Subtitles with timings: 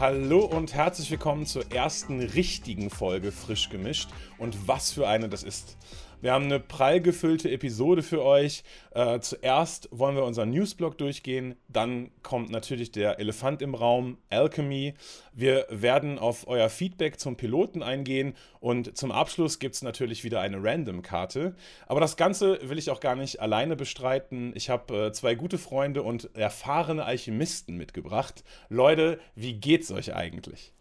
[0.00, 4.08] Hallo und herzlich willkommen zur ersten richtigen Folge Frisch gemischt.
[4.38, 5.76] Und was für eine das ist.
[6.20, 8.64] Wir haben eine prall gefüllte Episode für euch.
[8.90, 11.54] Äh, zuerst wollen wir unseren Newsblog durchgehen.
[11.68, 14.94] Dann kommt natürlich der Elefant im Raum, Alchemy.
[15.32, 18.34] Wir werden auf euer Feedback zum Piloten eingehen.
[18.58, 21.54] Und zum Abschluss gibt es natürlich wieder eine Random-Karte.
[21.86, 24.52] Aber das Ganze will ich auch gar nicht alleine bestreiten.
[24.56, 28.42] Ich habe äh, zwei gute Freunde und erfahrene Alchemisten mitgebracht.
[28.68, 30.72] Leute, wie geht's euch eigentlich?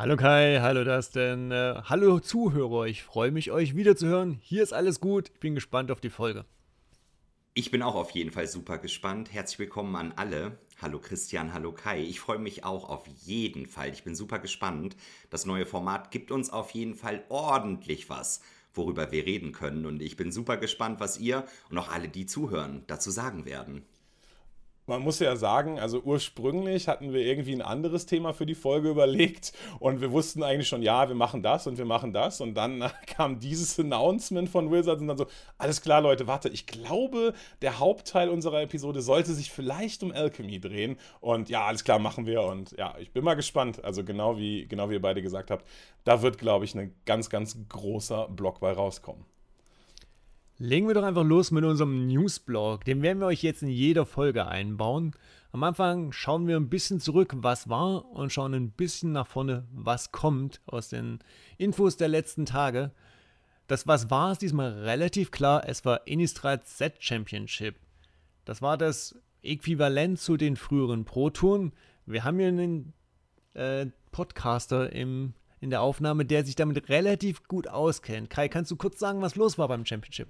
[0.00, 4.38] Hallo Kai, hallo Dustin, äh, hallo Zuhörer, ich freue mich, euch wiederzuhören.
[4.40, 6.46] Hier ist alles gut, ich bin gespannt auf die Folge.
[7.52, 9.30] Ich bin auch auf jeden Fall super gespannt.
[9.30, 10.56] Herzlich willkommen an alle.
[10.80, 12.00] Hallo Christian, hallo Kai.
[12.00, 13.90] Ich freue mich auch auf jeden Fall.
[13.90, 14.96] Ich bin super gespannt.
[15.28, 18.40] Das neue Format gibt uns auf jeden Fall ordentlich was,
[18.72, 19.84] worüber wir reden können.
[19.84, 23.84] Und ich bin super gespannt, was ihr und auch alle, die zuhören, dazu sagen werden
[24.90, 28.90] man muss ja sagen, also ursprünglich hatten wir irgendwie ein anderes Thema für die Folge
[28.90, 32.40] überlegt und wir wussten eigentlich schon, ja, wir machen das und wir machen das.
[32.40, 35.26] Und dann kam dieses Announcement von Wizards und dann so,
[35.58, 40.60] alles klar, Leute, warte, ich glaube, der Hauptteil unserer Episode sollte sich vielleicht um Alchemy
[40.60, 40.98] drehen.
[41.20, 42.42] Und ja, alles klar, machen wir.
[42.42, 45.64] Und ja, ich bin mal gespannt, also genau wie, genau wie ihr beide gesagt habt,
[46.02, 49.24] da wird, glaube ich, ein ganz, ganz großer Block bei rauskommen.
[50.62, 52.84] Legen wir doch einfach los mit unserem Newsblog.
[52.84, 55.12] Den werden wir euch jetzt in jeder Folge einbauen.
[55.52, 59.66] Am Anfang schauen wir ein bisschen zurück, was war, und schauen ein bisschen nach vorne,
[59.72, 61.20] was kommt aus den
[61.56, 62.90] Infos der letzten Tage.
[63.68, 65.66] Das was war ist diesmal relativ klar.
[65.66, 67.76] Es war Innistrad Z Championship.
[68.44, 71.72] Das war das Äquivalent zu den früheren Pro-Touren.
[72.04, 72.92] Wir haben hier einen
[73.54, 78.28] äh, Podcaster im, in der Aufnahme, der sich damit relativ gut auskennt.
[78.28, 80.28] Kai, kannst du kurz sagen, was los war beim Championship?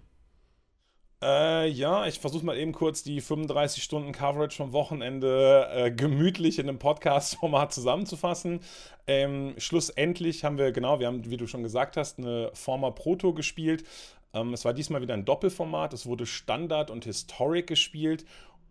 [1.23, 6.59] Äh, ja, ich versuche mal eben kurz die 35 Stunden Coverage vom Wochenende äh, gemütlich
[6.59, 8.61] in einem Podcast-Format zusammenzufassen.
[9.07, 13.35] Ähm, schlussendlich haben wir, genau, wir haben, wie du schon gesagt hast, eine Former Proto
[13.35, 13.85] gespielt.
[14.33, 15.93] Ähm, es war diesmal wieder ein Doppelformat.
[15.93, 18.25] Es wurde Standard und Historic gespielt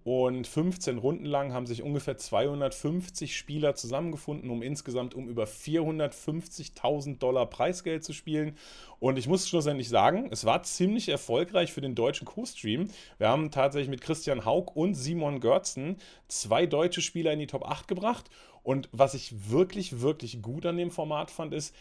[0.09, 7.19] und 15 Runden lang haben sich ungefähr 250 Spieler zusammengefunden, um insgesamt um über 450.000
[7.19, 8.57] Dollar Preisgeld zu spielen.
[8.99, 12.89] Und ich muss schlussendlich sagen, es war ziemlich erfolgreich für den deutschen Co-Stream.
[13.19, 17.63] Wir haben tatsächlich mit Christian Haug und Simon Görzen zwei deutsche Spieler in die Top
[17.63, 18.31] 8 gebracht.
[18.63, 21.75] Und was ich wirklich, wirklich gut an dem Format fand, ist,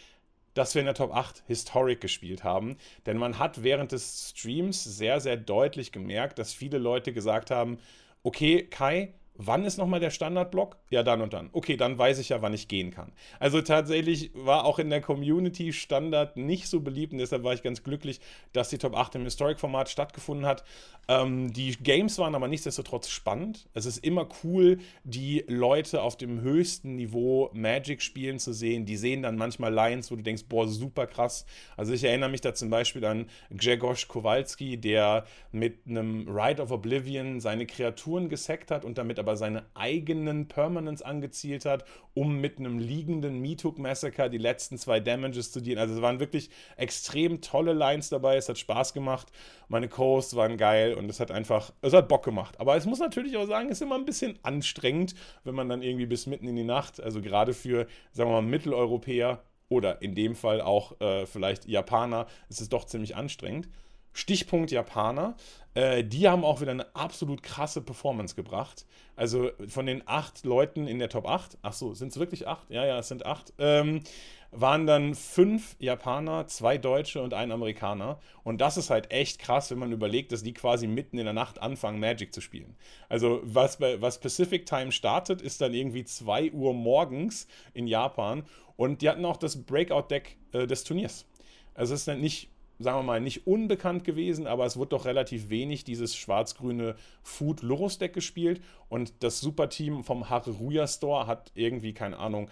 [0.53, 2.77] dass wir in der Top 8 Historic gespielt haben.
[3.07, 7.79] Denn man hat während des Streams sehr, sehr deutlich gemerkt, dass viele Leute gesagt haben,
[8.25, 10.77] okay, Kai, wann ist nochmal der Standardblock?
[10.89, 11.49] Ja, dann und dann.
[11.53, 13.13] Okay, dann weiß ich ja, wann ich gehen kann.
[13.39, 17.63] Also tatsächlich war auch in der Community Standard nicht so beliebt und deshalb war ich
[17.63, 18.19] ganz glücklich,
[18.51, 20.65] dass die Top 8 im Historic-Format stattgefunden hat.
[21.07, 23.69] Ähm, die Games waren aber nichtsdestotrotz spannend.
[23.73, 28.85] Es ist immer cool, die Leute auf dem höchsten Niveau Magic spielen zu sehen.
[28.85, 31.45] Die sehen dann manchmal Lines, wo du denkst, boah, super krass.
[31.77, 36.71] Also ich erinnere mich da zum Beispiel an Grzegorz Kowalski, der mit einem Rite of
[36.71, 42.59] Oblivion seine Kreaturen gesackt hat und damit aber seine eigenen Permanents angezielt hat, um mit
[42.59, 45.79] einem liegenden Meathook Massacre die letzten zwei Damages zu dienen.
[45.79, 48.37] Also es waren wirklich extrem tolle Lines dabei.
[48.37, 49.27] Es hat Spaß gemacht.
[49.67, 52.59] Meine Coasts waren geil und es hat einfach, es hat Bock gemacht.
[52.59, 55.81] Aber es muss natürlich auch sagen, es ist immer ein bisschen anstrengend, wenn man dann
[55.81, 60.15] irgendwie bis mitten in die Nacht, also gerade für, sagen wir mal, Mitteleuropäer oder in
[60.15, 63.69] dem Fall auch äh, vielleicht Japaner, ist es doch ziemlich anstrengend.
[64.13, 65.35] Stichpunkt Japaner.
[65.73, 68.85] Äh, die haben auch wieder eine absolut krasse Performance gebracht.
[69.15, 72.69] Also von den acht Leuten in der Top 8, ach so, sind es wirklich acht?
[72.69, 73.53] Ja, ja, es sind acht.
[73.57, 74.01] Ähm,
[74.51, 78.19] waren dann fünf Japaner, zwei Deutsche und ein Amerikaner.
[78.43, 81.33] Und das ist halt echt krass, wenn man überlegt, dass die quasi mitten in der
[81.33, 82.75] Nacht anfangen, Magic zu spielen.
[83.09, 88.43] Also, was, bei, was Pacific Time startet, ist dann irgendwie 2 Uhr morgens in Japan.
[88.75, 91.25] Und die hatten auch das Breakout-Deck äh, des Turniers.
[91.75, 95.05] Also, es ist dann nicht sagen wir mal, nicht unbekannt gewesen, aber es wurde doch
[95.05, 101.51] relativ wenig dieses schwarz-grüne Food Loros Deck gespielt und das Superteam vom Haruya Store hat
[101.55, 102.49] irgendwie, keine Ahnung,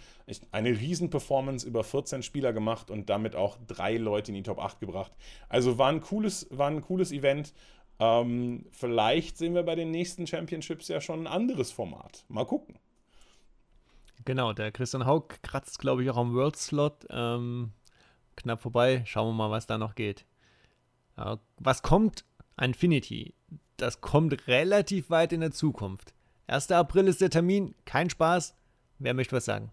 [0.51, 4.81] eine Riesen-Performance über 14 Spieler gemacht und damit auch drei Leute in die Top 8
[4.81, 5.13] gebracht.
[5.47, 7.53] Also war ein cooles, war ein cooles Event.
[7.99, 12.25] Ähm, vielleicht sehen wir bei den nächsten Championships ja schon ein anderes Format.
[12.27, 12.77] Mal gucken.
[14.25, 17.07] Genau, der Christian Haug kratzt, glaube ich, auch am World Slot.
[17.09, 17.71] Ähm,
[18.37, 19.03] knapp vorbei.
[19.05, 20.25] Schauen wir mal, was da noch geht.
[21.59, 22.23] Was kommt?
[22.59, 23.33] Infinity.
[23.75, 26.13] Das kommt relativ weit in der Zukunft.
[26.47, 26.71] 1.
[26.71, 27.75] April ist der Termin.
[27.85, 28.55] Kein Spaß.
[28.99, 29.71] Wer möchte was sagen?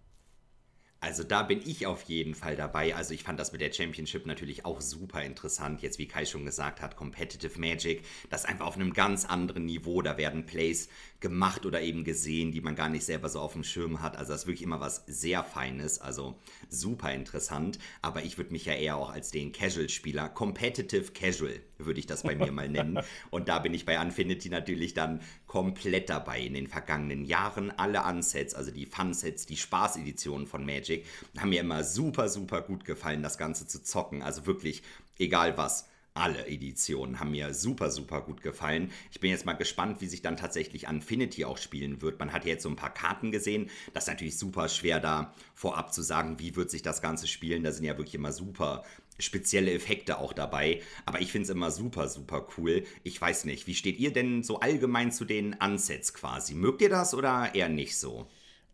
[1.04, 2.94] Also da bin ich auf jeden Fall dabei.
[2.94, 5.82] Also ich fand das mit der Championship natürlich auch super interessant.
[5.82, 9.66] Jetzt, wie Kai schon gesagt hat, Competitive Magic, das ist einfach auf einem ganz anderen
[9.66, 10.00] Niveau.
[10.00, 10.88] Da werden Plays
[11.20, 14.16] gemacht oder eben gesehen, die man gar nicht selber so auf dem Schirm hat.
[14.16, 16.00] Also das ist wirklich immer was sehr Feines.
[16.00, 16.38] Also
[16.70, 17.78] super interessant.
[18.00, 22.22] Aber ich würde mich ja eher auch als den Casual-Spieler, Competitive Casual, würde ich das
[22.22, 22.98] bei mir mal nennen.
[23.30, 25.20] Und da bin ich bei Infinity natürlich dann
[25.54, 26.40] komplett dabei.
[26.40, 31.06] In den vergangenen Jahren alle Unsets, also die Fun-Sets, die Spaß-Editionen von Magic,
[31.38, 34.20] haben mir immer super, super gut gefallen, das Ganze zu zocken.
[34.20, 34.82] Also wirklich,
[35.16, 38.90] egal was alle Editionen haben mir super, super gut gefallen.
[39.12, 42.20] Ich bin jetzt mal gespannt, wie sich dann tatsächlich Infinity auch spielen wird.
[42.20, 43.68] Man hat ja jetzt so ein paar Karten gesehen.
[43.92, 47.64] Das ist natürlich super schwer da vorab zu sagen, wie wird sich das Ganze spielen.
[47.64, 48.84] Da sind ja wirklich immer super
[49.18, 50.80] spezielle Effekte auch dabei.
[51.06, 52.84] Aber ich finde es immer super, super cool.
[53.02, 56.54] Ich weiß nicht, wie steht ihr denn so allgemein zu den Unsets quasi?
[56.54, 58.26] Mögt ihr das oder eher nicht so?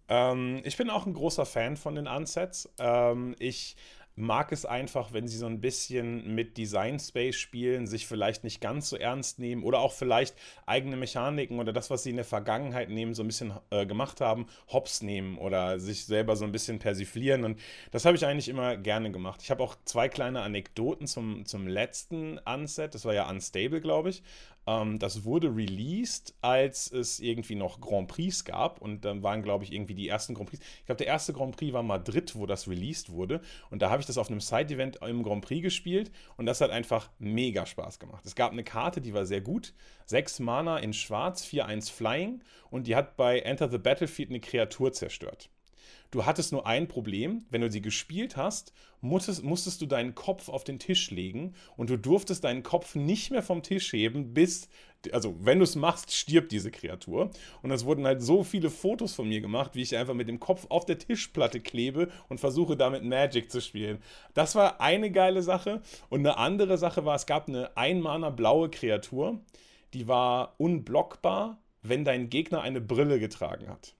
[0.08, 2.68] Ähm, ich bin auch ein großer Fan von den Unsets.
[2.78, 3.76] Ähm, ich
[4.20, 8.60] mag es einfach, wenn sie so ein bisschen mit Design Space spielen, sich vielleicht nicht
[8.60, 10.34] ganz so ernst nehmen oder auch vielleicht
[10.66, 14.20] eigene Mechaniken oder das, was sie in der Vergangenheit nehmen, so ein bisschen äh, gemacht
[14.20, 17.44] haben, hops nehmen oder sich selber so ein bisschen persiflieren.
[17.44, 17.58] Und
[17.90, 19.40] das habe ich eigentlich immer gerne gemacht.
[19.42, 22.94] Ich habe auch zwei kleine Anekdoten zum, zum letzten Unset.
[22.94, 24.22] Das war ja Unstable, glaube ich.
[24.66, 28.80] Ähm, das wurde released, als es irgendwie noch Grand Prix gab.
[28.80, 30.62] Und dann waren, glaube ich, irgendwie die ersten Grand Prix.
[30.80, 33.40] Ich glaube, der erste Grand Prix war Madrid, wo das released wurde.
[33.70, 36.10] Und da habe ich das auf einem Side-Event im Grand Prix gespielt.
[36.36, 38.24] Und das hat einfach mega Spaß gemacht.
[38.26, 39.74] Es gab eine Karte, die war sehr gut.
[40.06, 42.42] Sechs Mana in Schwarz, 4-1 Flying.
[42.70, 45.50] Und die hat bei Enter the Battlefield eine Kreatur zerstört.
[46.10, 50.48] Du hattest nur ein Problem, wenn du sie gespielt hast, musstest, musstest du deinen Kopf
[50.48, 54.68] auf den Tisch legen und du durftest deinen Kopf nicht mehr vom Tisch heben, bis,
[55.12, 57.30] also wenn du es machst, stirbt diese Kreatur.
[57.62, 60.40] Und es wurden halt so viele Fotos von mir gemacht, wie ich einfach mit dem
[60.40, 64.02] Kopf auf der Tischplatte klebe und versuche damit Magic zu spielen.
[64.34, 65.80] Das war eine geile Sache.
[66.08, 69.40] Und eine andere Sache war, es gab eine Einmaner blaue Kreatur,
[69.94, 73.94] die war unblockbar, wenn dein Gegner eine Brille getragen hat.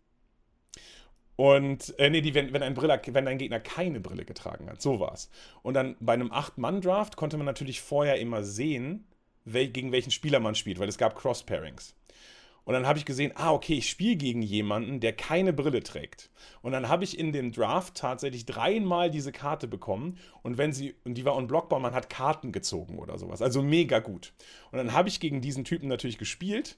[1.41, 4.83] Und, äh, nee, die, wenn, wenn, ein Brille, wenn ein Gegner keine Brille getragen hat,
[4.83, 5.31] so war's.
[5.63, 9.07] Und dann bei einem 8-Mann-Draft konnte man natürlich vorher immer sehen,
[9.47, 11.95] wel, gegen welchen Spieler man spielt, weil es gab Cross-Pairings.
[12.65, 16.29] Und dann habe ich gesehen, ah, okay, ich spiele gegen jemanden, der keine Brille trägt.
[16.61, 20.19] Und dann habe ich in dem Draft tatsächlich dreimal diese Karte bekommen.
[20.43, 23.41] Und wenn sie, und die war unblockbar, man hat Karten gezogen oder sowas.
[23.41, 24.35] Also mega gut.
[24.73, 26.77] Und dann habe ich gegen diesen Typen natürlich gespielt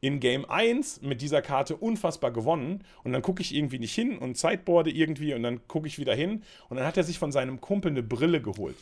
[0.00, 4.18] in Game 1 mit dieser Karte unfassbar gewonnen und dann gucke ich irgendwie nicht hin
[4.18, 7.32] und Sideboarde irgendwie und dann gucke ich wieder hin und dann hat er sich von
[7.32, 8.76] seinem Kumpel eine Brille geholt.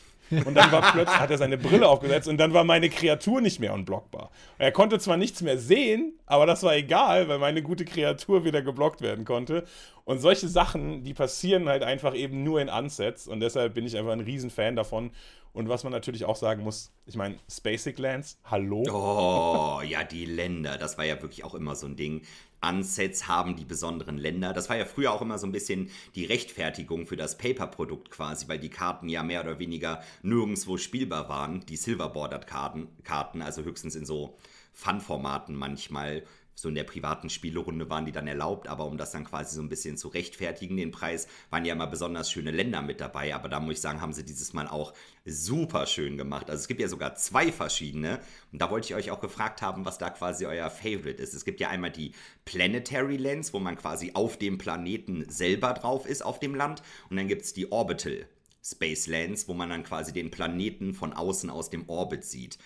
[0.45, 3.59] Und dann war plötzlich, hat er seine Brille aufgesetzt und dann war meine Kreatur nicht
[3.59, 4.31] mehr unblockbar.
[4.57, 8.61] Er konnte zwar nichts mehr sehen, aber das war egal, weil meine gute Kreatur wieder
[8.61, 9.63] geblockt werden konnte.
[10.05, 13.97] Und solche Sachen, die passieren halt einfach eben nur in Unsets und deshalb bin ich
[13.97, 15.11] einfach ein Riesenfan davon
[15.53, 18.83] und was man natürlich auch sagen muss, ich meine, Spacek Lands, hallo?
[18.89, 22.23] Oh, ja, die Länder, das war ja wirklich auch immer so ein Ding.
[22.67, 24.53] Unsets haben die besonderen Länder.
[24.53, 28.47] Das war ja früher auch immer so ein bisschen die Rechtfertigung für das Paper-Produkt quasi,
[28.47, 31.65] weil die Karten ja mehr oder weniger nirgendwo spielbar waren.
[31.67, 34.37] Die Silver-Bordered-Karten, Karten, also höchstens in so
[34.71, 36.23] Fun-Formaten manchmal
[36.55, 39.61] so in der privaten Spielerunde waren die dann erlaubt, aber um das dann quasi so
[39.61, 43.33] ein bisschen zu rechtfertigen, den Preis, waren ja immer besonders schöne Länder mit dabei.
[43.33, 44.93] Aber da muss ich sagen, haben sie dieses Mal auch
[45.25, 46.49] super schön gemacht.
[46.49, 48.19] Also es gibt ja sogar zwei verschiedene.
[48.51, 51.33] Und da wollte ich euch auch gefragt haben, was da quasi euer Favorite ist.
[51.33, 52.11] Es gibt ja einmal die
[52.45, 56.83] Planetary Lens, wo man quasi auf dem Planeten selber drauf ist, auf dem Land.
[57.09, 58.27] Und dann gibt es die Orbital
[58.63, 62.57] Space Lens, wo man dann quasi den Planeten von außen aus dem Orbit sieht.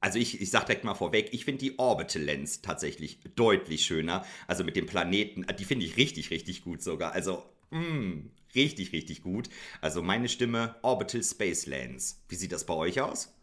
[0.00, 4.24] Also ich, ich sag direkt mal vorweg, ich finde die Orbital Lens tatsächlich deutlich schöner.
[4.46, 7.12] Also mit dem Planeten, die finde ich richtig, richtig gut sogar.
[7.12, 9.50] Also, mh, mm, richtig, richtig gut.
[9.82, 12.24] Also meine Stimme Orbital Space Lens.
[12.28, 13.34] Wie sieht das bei euch aus?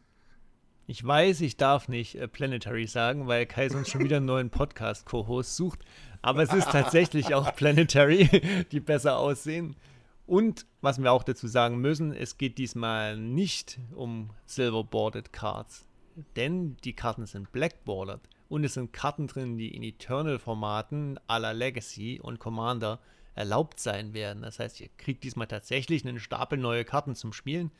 [0.87, 4.49] Ich weiß, ich darf nicht äh, Planetary sagen, weil Kai sonst schon wieder einen neuen
[4.49, 5.81] Podcast-Co-Host sucht.
[6.23, 9.75] Aber es ist tatsächlich auch Planetary, die besser aussehen.
[10.25, 15.86] Und was wir auch dazu sagen müssen, es geht diesmal nicht um Silver-Boarded Cards
[16.35, 22.19] denn die Karten sind blackbordered und es sind Karten drin, die in Eternal-Formaten aller Legacy
[22.21, 22.99] und Commander
[23.35, 24.41] erlaubt sein werden.
[24.41, 27.71] Das heißt, ihr kriegt diesmal tatsächlich einen Stapel neue Karten zum Spielen.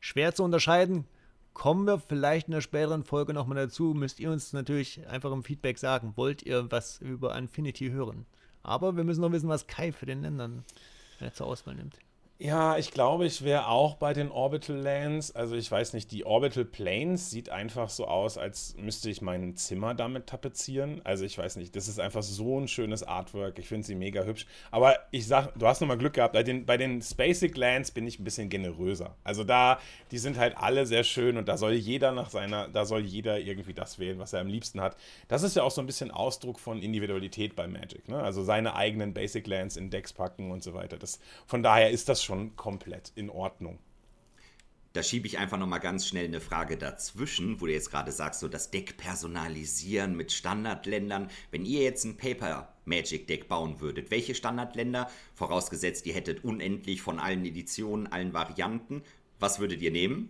[0.00, 1.06] Schwer zu unterscheiden.
[1.52, 3.94] Kommen wir vielleicht in der späteren Folge nochmal dazu.
[3.94, 8.26] Müsst ihr uns natürlich einfach im Feedback sagen, wollt ihr was über Infinity hören?
[8.64, 10.64] Aber wir müssen noch wissen, was Kai für den Ländern
[11.32, 11.98] zur Auswahl nimmt.
[12.40, 15.34] Ja, ich glaube, ich wäre auch bei den Orbital Lands.
[15.36, 19.54] Also ich weiß nicht, die Orbital Planes sieht einfach so aus, als müsste ich mein
[19.56, 21.00] Zimmer damit tapezieren.
[21.04, 23.60] Also ich weiß nicht, das ist einfach so ein schönes Artwork.
[23.60, 24.46] Ich finde sie mega hübsch.
[24.72, 26.34] Aber ich sag, du hast nochmal Glück gehabt.
[26.34, 29.14] Bei den, bei den Spacek Lands bin ich ein bisschen generöser.
[29.22, 29.78] Also da,
[30.10, 33.38] die sind halt alle sehr schön und da soll jeder nach seiner, da soll jeder
[33.38, 34.96] irgendwie das wählen, was er am liebsten hat.
[35.28, 38.08] Das ist ja auch so ein bisschen Ausdruck von Individualität bei Magic.
[38.08, 38.20] Ne?
[38.20, 40.96] Also seine eigenen Basic Lands in Decks packen und so weiter.
[40.98, 43.78] Das, von daher ist das schon komplett in Ordnung.
[44.94, 48.38] Da schiebe ich einfach nochmal ganz schnell eine Frage dazwischen, wo du jetzt gerade sagst,
[48.38, 51.30] so das Deck personalisieren mit Standardländern.
[51.50, 57.02] Wenn ihr jetzt ein Paper Magic Deck bauen würdet, welche Standardländer, vorausgesetzt ihr hättet unendlich
[57.02, 59.02] von allen Editionen, allen Varianten,
[59.40, 60.28] was würdet ihr nehmen?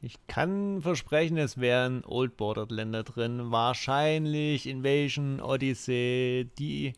[0.00, 3.52] Ich kann versprechen, es wären Old Bordered Länder drin.
[3.52, 6.94] Wahrscheinlich Invasion, Odyssey, die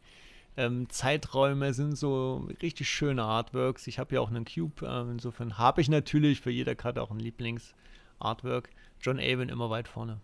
[0.57, 3.87] ähm, Zeiträume sind so richtig schöne Artworks.
[3.87, 7.11] Ich habe ja auch einen Cube, äh, insofern habe ich natürlich für jede Karte auch
[7.11, 8.71] ein Lieblings-Artwork.
[9.01, 10.21] John Avon immer weit vorne.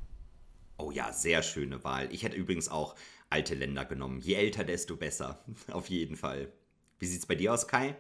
[0.79, 2.09] Oh ja, sehr schöne Wahl.
[2.13, 2.95] Ich hätte übrigens auch
[3.29, 4.21] alte Länder genommen.
[4.21, 5.45] Je älter, desto besser.
[5.73, 6.53] Auf jeden Fall.
[6.99, 7.97] Wie sieht es bei dir aus, Kai?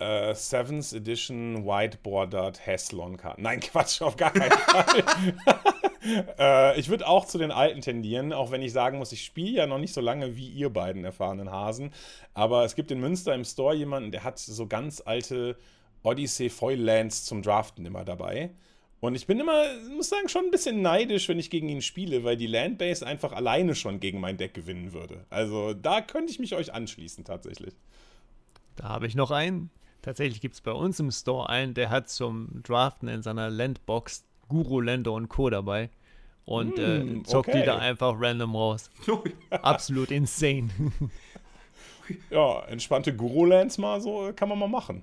[0.00, 3.42] Uh, Seventh Edition White Bordered Heslon Karten.
[3.42, 5.34] Nein, Quatsch, auf gar keinen Fall.
[6.38, 9.50] äh, ich würde auch zu den alten tendieren, auch wenn ich sagen muss, ich spiele
[9.50, 11.92] ja noch nicht so lange wie ihr beiden erfahrenen Hasen.
[12.34, 15.56] Aber es gibt in Münster im Store jemanden, der hat so ganz alte
[16.02, 18.50] Odyssey Foil Lands zum Draften immer dabei.
[19.00, 19.62] Und ich bin immer,
[19.94, 23.32] muss sagen, schon ein bisschen neidisch, wenn ich gegen ihn spiele, weil die Landbase einfach
[23.32, 25.26] alleine schon gegen mein Deck gewinnen würde.
[25.28, 27.74] Also da könnte ich mich euch anschließen tatsächlich.
[28.76, 29.70] Da habe ich noch einen.
[30.02, 34.24] Tatsächlich gibt es bei uns im Store einen, der hat zum Draften in seiner Landbox
[34.48, 35.50] Guru, Lando und Co.
[35.50, 35.90] dabei
[36.46, 37.60] und äh, mm, zockt okay.
[37.60, 38.90] die da einfach random raus.
[39.50, 40.70] Absolut insane.
[42.30, 45.02] ja, entspannte Guru-Lands mal so kann man mal machen.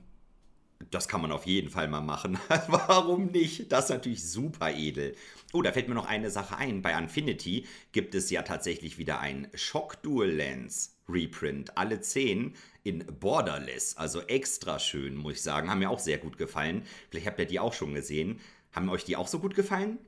[0.92, 2.38] Das kann man auf jeden Fall mal machen.
[2.68, 3.72] Warum nicht?
[3.72, 5.16] Das ist natürlich super edel.
[5.54, 6.82] Oh, da fällt mir noch eine Sache ein.
[6.82, 11.78] Bei Infinity gibt es ja tatsächlich wieder ein Shock Dual Lens Reprint.
[11.78, 13.98] Alle zehn in Borderless.
[13.98, 15.70] Also extra schön, muss ich sagen.
[15.70, 16.84] Haben mir auch sehr gut gefallen.
[17.10, 18.40] Vielleicht habt ihr die auch schon gesehen.
[18.74, 20.00] Haben euch die auch so gut gefallen?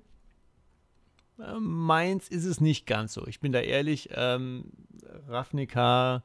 [1.39, 3.25] Äh, meins ist es nicht ganz so.
[3.27, 4.09] Ich bin da ehrlich.
[4.13, 4.71] Ähm,
[5.27, 6.23] Ravnica,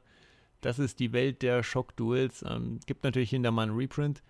[0.61, 2.45] das ist die Welt der Shock-Duels.
[2.49, 4.23] Ähm, gibt natürlich hinter mal einen Reprint.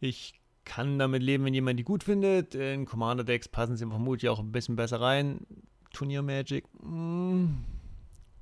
[0.00, 2.54] Ich kann damit leben, wenn jemand die gut findet.
[2.54, 5.46] In Commander-Decks passen sie vermutlich auch ein bisschen besser rein.
[5.92, 6.64] Turnier-Magic.
[6.82, 7.64] Hm,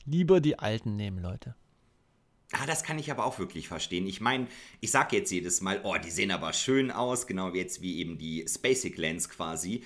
[0.04, 1.54] lieber die alten nehmen, Leute.
[2.53, 4.07] Ah, das kann ich aber auch wirklich verstehen.
[4.07, 4.47] Ich meine,
[4.81, 8.19] ich sage jetzt jedes Mal, oh, die sehen aber schön aus, genau jetzt wie eben
[8.19, 9.83] die Spacek Lens quasi.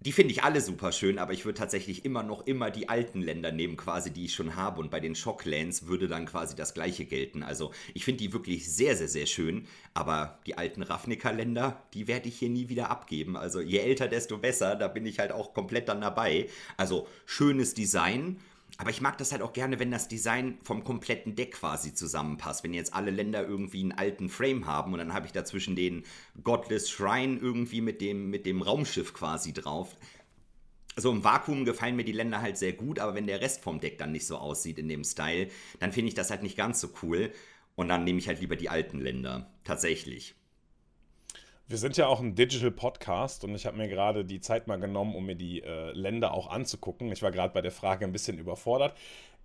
[0.00, 3.22] Die finde ich alle super schön, aber ich würde tatsächlich immer noch immer die alten
[3.22, 4.80] Länder nehmen, quasi, die ich schon habe.
[4.80, 7.42] Und bei den Shocklands würde dann quasi das gleiche gelten.
[7.42, 9.66] Also ich finde die wirklich sehr, sehr, sehr schön.
[9.94, 13.36] Aber die alten Ravnica-Länder, die werde ich hier nie wieder abgeben.
[13.36, 14.76] Also je älter, desto besser.
[14.76, 16.50] Da bin ich halt auch komplett dann dabei.
[16.76, 18.40] Also schönes Design
[18.76, 22.64] aber ich mag das halt auch gerne, wenn das Design vom kompletten Deck quasi zusammenpasst.
[22.64, 26.02] Wenn jetzt alle Länder irgendwie einen alten Frame haben und dann habe ich dazwischen den
[26.42, 29.96] Godless Shrine irgendwie mit dem, mit dem Raumschiff quasi drauf.
[30.96, 33.80] So im Vakuum gefallen mir die Länder halt sehr gut, aber wenn der Rest vom
[33.80, 36.80] Deck dann nicht so aussieht in dem Style, dann finde ich das halt nicht ganz
[36.80, 37.32] so cool.
[37.76, 39.52] Und dann nehme ich halt lieber die alten Länder.
[39.64, 40.34] Tatsächlich.
[41.66, 44.78] Wir sind ja auch ein Digital Podcast und ich habe mir gerade die Zeit mal
[44.78, 47.10] genommen, um mir die äh, Länder auch anzugucken.
[47.10, 48.94] Ich war gerade bei der Frage ein bisschen überfordert.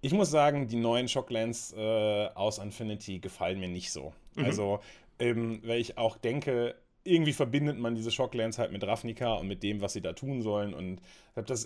[0.01, 4.13] Ich muss sagen, die neuen Shocklands äh, aus Infinity gefallen mir nicht so.
[4.35, 4.45] Mhm.
[4.45, 4.79] Also,
[5.17, 9.63] ähm, weil ich auch denke, irgendwie verbindet man diese Shocklands halt mit Ravnica und mit
[9.63, 10.73] dem, was sie da tun sollen.
[10.73, 11.01] Und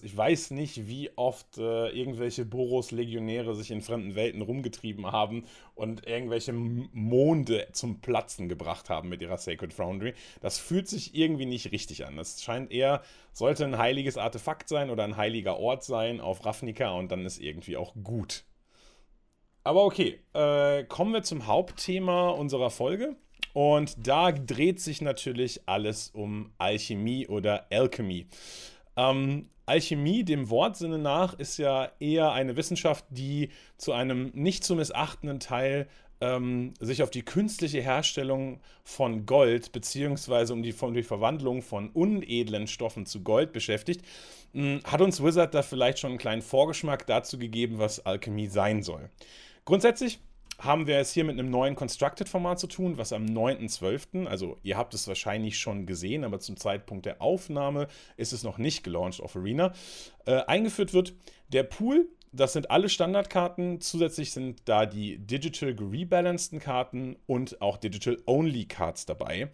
[0.04, 6.06] ich weiß nicht, wie oft äh, irgendwelche Boros-Legionäre sich in fremden Welten rumgetrieben haben und
[6.08, 10.14] irgendwelche Monde zum Platzen gebracht haben mit ihrer Sacred Foundry.
[10.42, 12.16] Das fühlt sich irgendwie nicht richtig an.
[12.16, 16.92] Das scheint eher, sollte ein heiliges Artefakt sein oder ein heiliger Ort sein auf Ravnica
[16.92, 18.46] und dann ist irgendwie auch gut.
[19.64, 23.16] Aber okay, äh, kommen wir zum Hauptthema unserer Folge.
[23.54, 28.28] Und da dreht sich natürlich alles um Alchemie oder Alchemy.
[28.98, 34.76] Ähm, Alchemie, dem Wortsinne nach, ist ja eher eine Wissenschaft, die zu einem nicht zu
[34.76, 35.88] missachtenden Teil
[36.20, 41.90] ähm, sich auf die künstliche Herstellung von Gold beziehungsweise um die, von, die Verwandlung von
[41.90, 44.06] unedlen Stoffen zu Gold beschäftigt.
[44.54, 48.84] Hm, hat uns Wizard da vielleicht schon einen kleinen Vorgeschmack dazu gegeben, was Alchemie sein
[48.84, 49.10] soll.
[49.66, 50.20] Grundsätzlich
[50.60, 54.78] haben wir es hier mit einem neuen Constructed-Format zu tun, was am 9.12., also ihr
[54.78, 59.22] habt es wahrscheinlich schon gesehen, aber zum Zeitpunkt der Aufnahme ist es noch nicht gelauncht
[59.22, 59.74] auf Arena,
[60.26, 61.14] äh, eingeführt wird.
[61.50, 63.80] Der Pool das sind alle Standardkarten.
[63.80, 69.52] Zusätzlich sind da die Digital rebalanceden Karten und auch Digital Only Cards dabei.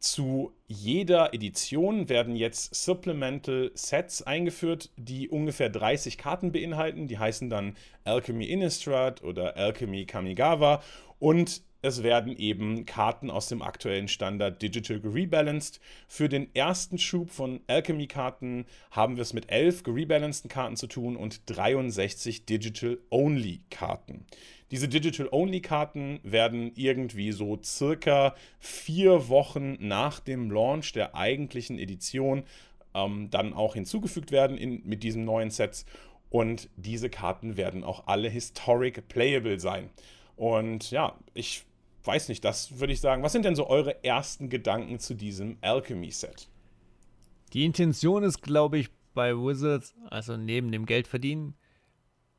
[0.00, 7.08] Zu jeder Edition werden jetzt Supplemental Sets eingeführt, die ungefähr 30 Karten beinhalten.
[7.08, 10.82] Die heißen dann Alchemy Innistrad oder Alchemy Kamigawa
[11.18, 15.80] und es werden eben Karten aus dem aktuellen Standard Digital gerebalanced.
[16.08, 21.16] Für den ersten Schub von Alchemy-Karten haben wir es mit 11 gerebalanceden Karten zu tun
[21.16, 24.26] und 63 Digital-Only-Karten.
[24.72, 32.42] Diese Digital-Only-Karten werden irgendwie so circa vier Wochen nach dem Launch der eigentlichen Edition
[32.92, 35.84] ähm, dann auch hinzugefügt werden in, mit diesem neuen Set.
[36.28, 39.90] Und diese Karten werden auch alle Historic Playable sein.
[40.36, 41.64] Und ja, ich
[42.04, 43.22] weiß nicht, das würde ich sagen.
[43.22, 46.48] Was sind denn so eure ersten Gedanken zu diesem Alchemy-Set?
[47.52, 51.54] Die Intention ist, glaube ich, bei Wizards, also neben dem Geldverdienen,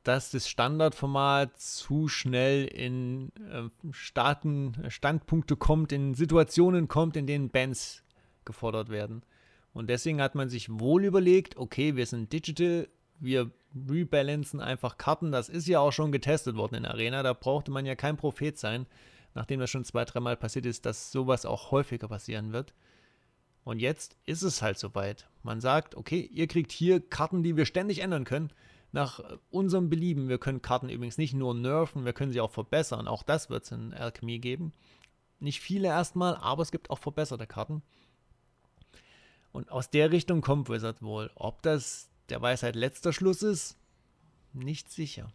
[0.03, 7.49] dass das Standardformat zu schnell in äh, Staaten, Standpunkte kommt, in Situationen kommt, in denen
[7.49, 8.03] Bands
[8.45, 9.23] gefordert werden.
[9.73, 12.87] Und deswegen hat man sich wohl überlegt, okay, wir sind digital,
[13.19, 13.51] wir
[13.87, 15.31] rebalancen einfach Karten.
[15.31, 17.21] Das ist ja auch schon getestet worden in Arena.
[17.21, 18.87] Da brauchte man ja kein Prophet sein,
[19.33, 22.73] nachdem das schon zwei, dreimal passiert ist, dass sowas auch häufiger passieren wird.
[23.63, 25.27] Und jetzt ist es halt soweit.
[25.43, 28.51] Man sagt, okay, ihr kriegt hier Karten, die wir ständig ändern können,
[28.91, 29.19] nach
[29.51, 30.29] unserem Belieben.
[30.29, 33.07] Wir können Karten übrigens nicht nur nerven, wir können sie auch verbessern.
[33.07, 34.73] Auch das wird es in Alchemy geben.
[35.39, 37.81] Nicht viele erstmal, aber es gibt auch verbesserte Karten.
[39.51, 41.31] Und aus der Richtung kommt Wizard wohl.
[41.35, 43.77] Ob das der Weisheit letzter Schluss ist,
[44.53, 45.31] nicht sicher.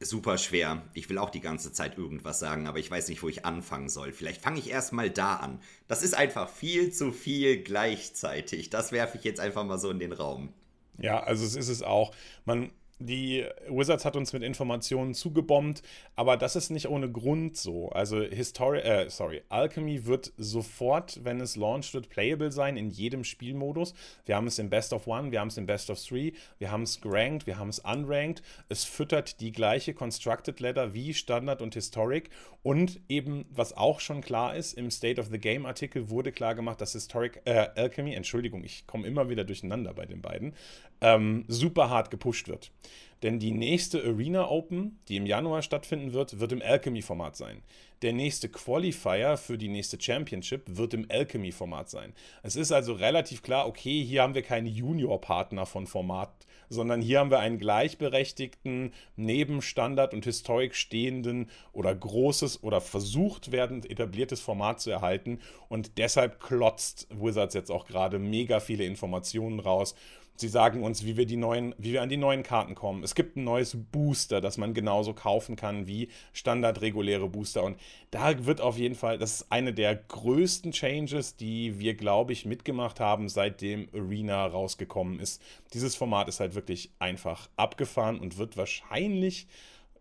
[0.00, 0.82] Super schwer.
[0.92, 3.88] Ich will auch die ganze Zeit irgendwas sagen, aber ich weiß nicht, wo ich anfangen
[3.88, 4.12] soll.
[4.12, 5.60] Vielleicht fange ich erstmal da an.
[5.88, 8.68] Das ist einfach viel zu viel gleichzeitig.
[8.68, 10.52] Das werfe ich jetzt einfach mal so in den Raum.
[10.98, 12.14] Ja, also es ist es auch.
[12.44, 15.82] Man die Wizards hat uns mit Informationen zugebombt,
[16.14, 17.90] aber das ist nicht ohne Grund so.
[17.90, 23.24] Also Histori äh, sorry, Alchemy wird sofort, wenn es launched wird, playable sein in jedem
[23.24, 23.94] Spielmodus.
[24.24, 26.70] Wir haben es im Best of One, wir haben es im Best of Three, wir
[26.70, 28.42] haben es geranked, wir haben es unranked.
[28.68, 32.30] Es füttert die gleiche Constructed Ladder wie Standard und Historic
[32.66, 36.56] und eben, was auch schon klar ist, im State of the Game Artikel wurde klar
[36.56, 40.52] gemacht, dass Historic, äh, Alchemy, Entschuldigung, ich komme immer wieder durcheinander bei den beiden,
[41.00, 42.72] ähm, super hart gepusht wird.
[43.22, 47.62] Denn die nächste Arena Open, die im Januar stattfinden wird, wird im Alchemy-Format sein.
[48.02, 52.12] Der nächste Qualifier für die nächste Championship wird im Alchemy-Format sein.
[52.42, 57.20] Es ist also relativ klar, okay, hier haben wir keinen Junior-Partner von Format, sondern hier
[57.20, 64.40] haben wir einen gleichberechtigten, neben Standard und Historik stehenden oder großes oder versucht werdend etabliertes
[64.40, 65.40] Format zu erhalten.
[65.68, 69.94] Und deshalb klotzt Wizards jetzt auch gerade mega viele Informationen raus
[70.40, 73.02] Sie sagen uns, wie wir, die neuen, wie wir an die neuen Karten kommen.
[73.02, 77.62] Es gibt ein neues Booster, das man genauso kaufen kann wie standardreguläre Booster.
[77.64, 77.78] Und
[78.10, 82.44] da wird auf jeden Fall, das ist eine der größten Changes, die wir, glaube ich,
[82.44, 85.42] mitgemacht haben, seitdem Arena rausgekommen ist.
[85.72, 89.46] Dieses Format ist halt wirklich einfach abgefahren und wird wahrscheinlich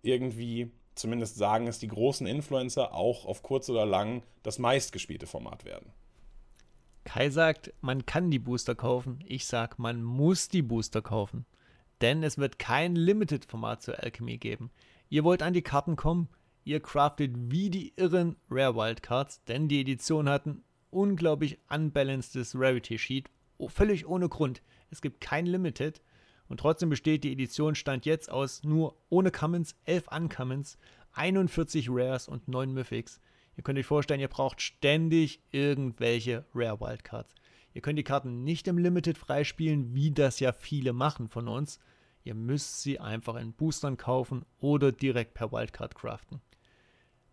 [0.02, 5.66] irgendwie, zumindest sagen es die großen Influencer, auch auf kurz oder lang das meistgespielte Format
[5.66, 5.92] werden.
[7.06, 9.20] Kai sagt, man kann die Booster kaufen.
[9.26, 11.46] Ich sag, man muss die Booster kaufen.
[12.02, 14.72] Denn es wird kein Limited-Format zur Alchemy geben.
[15.10, 16.28] Ihr wollt an die Karten kommen,
[16.66, 22.98] ihr craftet wie die irren Rare Wildcards, denn die Edition hat ein unglaublich unbalancedes Rarity
[22.98, 23.30] Sheet,
[23.68, 24.62] völlig ohne Grund.
[24.90, 26.02] Es gibt kein Limited
[26.50, 30.78] und trotzdem besteht die Edition Stand jetzt aus nur ohne Commons, 11 Uncommons,
[31.14, 33.22] 41 Rares und 9 Mythics.
[33.58, 37.34] Ihr könnt euch vorstellen, ihr braucht ständig irgendwelche Rare Wildcards.
[37.74, 41.80] Ihr könnt die Karten nicht im Limited freispielen, wie das ja viele machen von uns.
[42.24, 46.42] Ihr müsst sie einfach in Boostern kaufen oder direkt per Wildcard craften.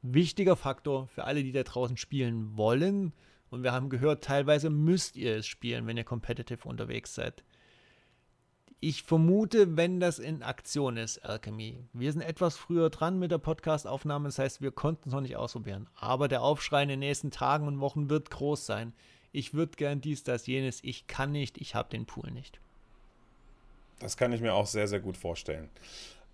[0.03, 3.13] Wichtiger Faktor für alle, die da draußen spielen wollen.
[3.51, 7.45] Und wir haben gehört, teilweise müsst ihr es spielen, wenn ihr competitive unterwegs seid.
[8.85, 11.85] Ich vermute, wenn das in Aktion ist, Alchemy.
[11.93, 15.37] Wir sind etwas früher dran mit der Podcast-Aufnahme, das heißt, wir konnten es noch nicht
[15.37, 15.87] ausprobieren.
[15.95, 18.93] Aber der Aufschrei in den nächsten Tagen und Wochen wird groß sein.
[19.31, 20.83] Ich würde gern dies, das, jenes.
[20.83, 22.59] Ich kann nicht, ich habe den Pool nicht.
[24.01, 25.71] Das kann ich mir auch sehr, sehr gut vorstellen.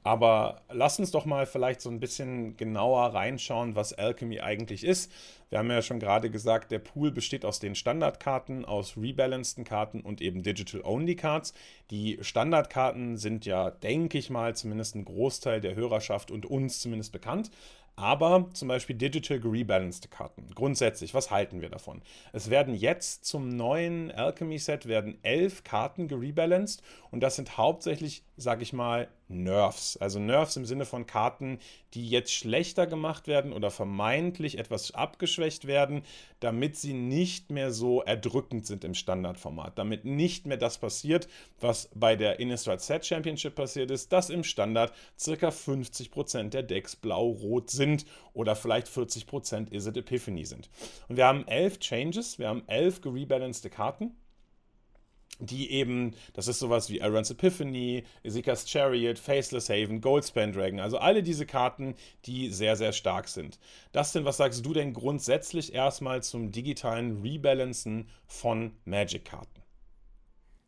[0.09, 5.13] Aber lass uns doch mal vielleicht so ein bisschen genauer reinschauen, was Alchemy eigentlich ist.
[5.51, 10.01] Wir haben ja schon gerade gesagt, der Pool besteht aus den Standardkarten, aus rebalanceden Karten
[10.01, 11.53] und eben Digital-Only-Cards.
[11.91, 17.13] Die Standardkarten sind ja, denke ich mal, zumindest ein Großteil der Hörerschaft und uns zumindest
[17.13, 17.51] bekannt
[17.99, 20.47] aber zum Beispiel Digital Rebalanced Karten.
[20.55, 22.01] Grundsätzlich, was halten wir davon?
[22.33, 28.23] Es werden jetzt zum neuen Alchemy Set werden elf Karten gerebalanced und das sind hauptsächlich,
[28.37, 29.97] sage ich mal, Nerfs.
[29.97, 31.59] Also Nerfs im Sinne von Karten,
[31.95, 36.03] die jetzt schlechter gemacht werden oder vermeintlich etwas abgeschwächt werden,
[36.41, 39.79] damit sie nicht mehr so erdrückend sind im Standardformat.
[39.79, 41.29] Damit nicht mehr das passiert,
[41.61, 45.49] was bei der Innistrad Set Championship passiert ist, dass im Standard ca.
[45.49, 50.69] 50% der Decks blau-rot sind oder vielleicht 40% Izzet Epiphany sind.
[51.09, 54.17] Und wir haben elf Changes, wir haben elf gerebalancete Karten
[55.39, 60.99] die eben, das ist sowas wie Aaron's Epiphany, Ezekiel's Chariot, Faceless Haven, Goldspan Dragon, also
[60.99, 61.95] alle diese Karten,
[62.27, 63.59] die sehr, sehr stark sind.
[63.93, 69.63] Dustin, was sagst du denn grundsätzlich erstmal zum digitalen Rebalancen von Magic-Karten?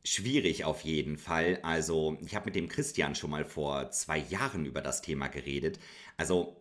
[0.02, 1.58] Schwierig auf jeden Fall.
[1.62, 5.78] Also, ich habe mit dem Christian schon mal vor zwei Jahren über das Thema geredet.
[6.16, 6.59] Also,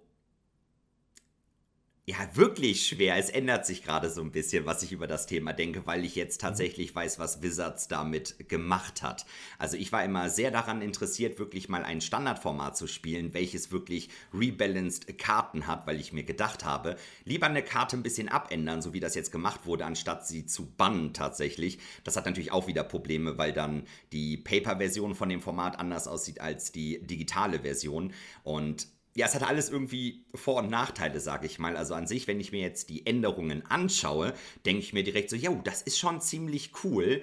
[2.09, 3.17] ja, wirklich schwer.
[3.17, 6.15] Es ändert sich gerade so ein bisschen, was ich über das Thema denke, weil ich
[6.15, 9.27] jetzt tatsächlich weiß, was Wizards damit gemacht hat.
[9.59, 14.09] Also ich war immer sehr daran interessiert, wirklich mal ein Standardformat zu spielen, welches wirklich
[14.33, 16.95] rebalanced Karten hat, weil ich mir gedacht habe,
[17.25, 20.65] lieber eine Karte ein bisschen abändern, so wie das jetzt gemacht wurde, anstatt sie zu
[20.65, 21.77] bannen tatsächlich.
[22.03, 26.41] Das hat natürlich auch wieder Probleme, weil dann die Paper-Version von dem Format anders aussieht
[26.41, 28.13] als die digitale Version.
[28.41, 28.87] Und
[29.19, 31.75] ja, es hat alles irgendwie Vor- und Nachteile, sage ich mal.
[31.75, 34.33] Also an sich, wenn ich mir jetzt die Änderungen anschaue,
[34.65, 37.21] denke ich mir direkt so, ja, das ist schon ziemlich cool.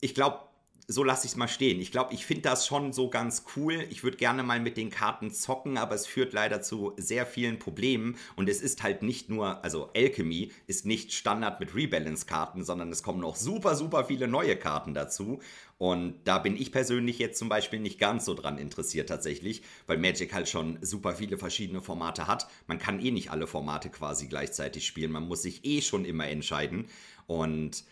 [0.00, 0.47] Ich glaube,
[0.90, 1.82] so lasse ich es mal stehen.
[1.82, 3.86] Ich glaube, ich finde das schon so ganz cool.
[3.90, 7.58] Ich würde gerne mal mit den Karten zocken, aber es führt leider zu sehr vielen
[7.58, 8.16] Problemen.
[8.36, 13.02] Und es ist halt nicht nur, also Alchemy ist nicht Standard mit Rebalance-Karten, sondern es
[13.02, 15.40] kommen noch super, super viele neue Karten dazu.
[15.76, 19.98] Und da bin ich persönlich jetzt zum Beispiel nicht ganz so dran interessiert tatsächlich, weil
[19.98, 22.48] Magic halt schon super viele verschiedene Formate hat.
[22.66, 25.12] Man kann eh nicht alle Formate quasi gleichzeitig spielen.
[25.12, 26.86] Man muss sich eh schon immer entscheiden.
[27.26, 27.84] Und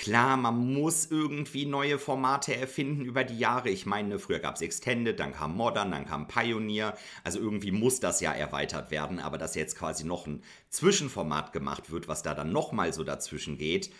[0.00, 3.68] Klar, man muss irgendwie neue Formate erfinden über die Jahre.
[3.68, 6.96] Ich meine, früher gab es Extended, dann kam Modern, dann kam Pioneer.
[7.22, 11.90] Also irgendwie muss das ja erweitert werden, aber dass jetzt quasi noch ein Zwischenformat gemacht
[11.90, 13.90] wird, was da dann nochmal so dazwischen geht,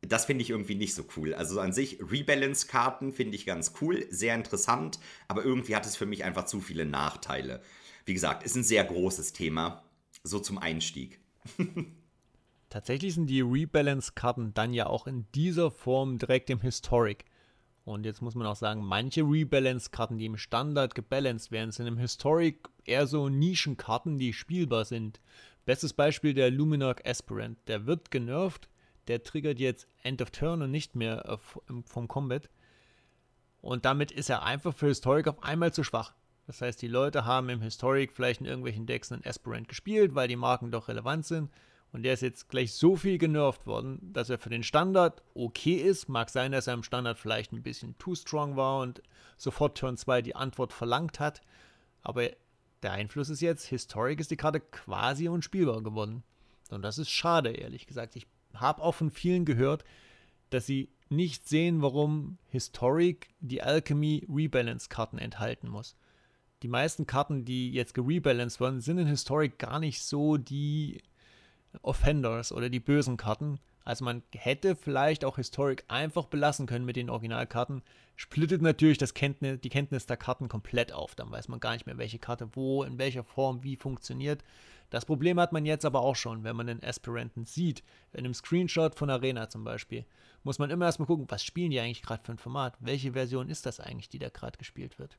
[0.00, 1.34] das finde ich irgendwie nicht so cool.
[1.34, 6.06] Also an sich, Rebalance-Karten finde ich ganz cool, sehr interessant, aber irgendwie hat es für
[6.06, 7.60] mich einfach zu viele Nachteile.
[8.06, 9.84] Wie gesagt, ist ein sehr großes Thema,
[10.24, 11.20] so zum Einstieg.
[12.72, 17.26] Tatsächlich sind die Rebalance-Karten dann ja auch in dieser Form direkt im Historic.
[17.84, 21.98] Und jetzt muss man auch sagen, manche Rebalance-Karten, die im Standard gebalanced werden, sind im
[21.98, 25.20] Historic eher so Nischenkarten, die spielbar sind.
[25.66, 27.58] Bestes Beispiel der Luminarch Aspirant.
[27.66, 28.70] Der wird genervt,
[29.06, 31.38] der triggert jetzt End of Turn und nicht mehr
[31.84, 32.48] vom Combat.
[33.60, 36.14] Und damit ist er einfach für Historic auf einmal zu schwach.
[36.46, 40.28] Das heißt, die Leute haben im Historic vielleicht in irgendwelchen Decks einen Aspirant gespielt, weil
[40.28, 41.50] die Marken doch relevant sind.
[41.92, 45.74] Und der ist jetzt gleich so viel genervt worden, dass er für den Standard okay
[45.74, 46.08] ist.
[46.08, 49.02] Mag sein, dass er im Standard vielleicht ein bisschen too strong war und
[49.36, 51.42] sofort Turn 2 die Antwort verlangt hat.
[52.00, 52.30] Aber
[52.82, 56.22] der Einfluss ist jetzt, Historic ist die Karte quasi unspielbar geworden.
[56.70, 58.16] Und das ist schade, ehrlich gesagt.
[58.16, 59.84] Ich habe auch von vielen gehört,
[60.48, 65.94] dass sie nicht sehen, warum Historic die Alchemy Rebalance Karten enthalten muss.
[66.62, 71.02] Die meisten Karten, die jetzt gerebalanced wurden, sind in Historic gar nicht so die
[71.80, 73.58] Offenders oder die bösen Karten.
[73.84, 77.82] Also man hätte vielleicht auch Historic einfach belassen können mit den Originalkarten.
[78.14, 81.14] Splittet natürlich das Kenntnis, die Kenntnis der Karten komplett auf.
[81.14, 84.44] Dann weiß man gar nicht mehr, welche Karte wo, in welcher Form, wie funktioniert.
[84.90, 87.82] Das Problem hat man jetzt aber auch schon, wenn man den Aspiranten sieht.
[88.12, 90.04] In einem Screenshot von Arena zum Beispiel.
[90.44, 92.76] Muss man immer erstmal gucken, was spielen die eigentlich gerade für ein Format?
[92.78, 95.18] Welche Version ist das eigentlich, die da gerade gespielt wird?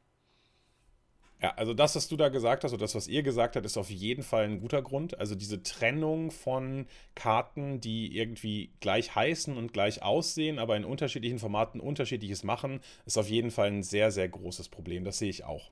[1.44, 3.76] Ja, also das, was du da gesagt hast, oder das, was ihr gesagt habt, ist
[3.78, 5.20] auf jeden Fall ein guter Grund.
[5.20, 11.40] Also diese Trennung von Karten, die irgendwie gleich heißen und gleich aussehen, aber in unterschiedlichen
[11.40, 15.04] Formaten unterschiedliches machen, ist auf jeden Fall ein sehr, sehr großes Problem.
[15.04, 15.70] Das sehe ich auch.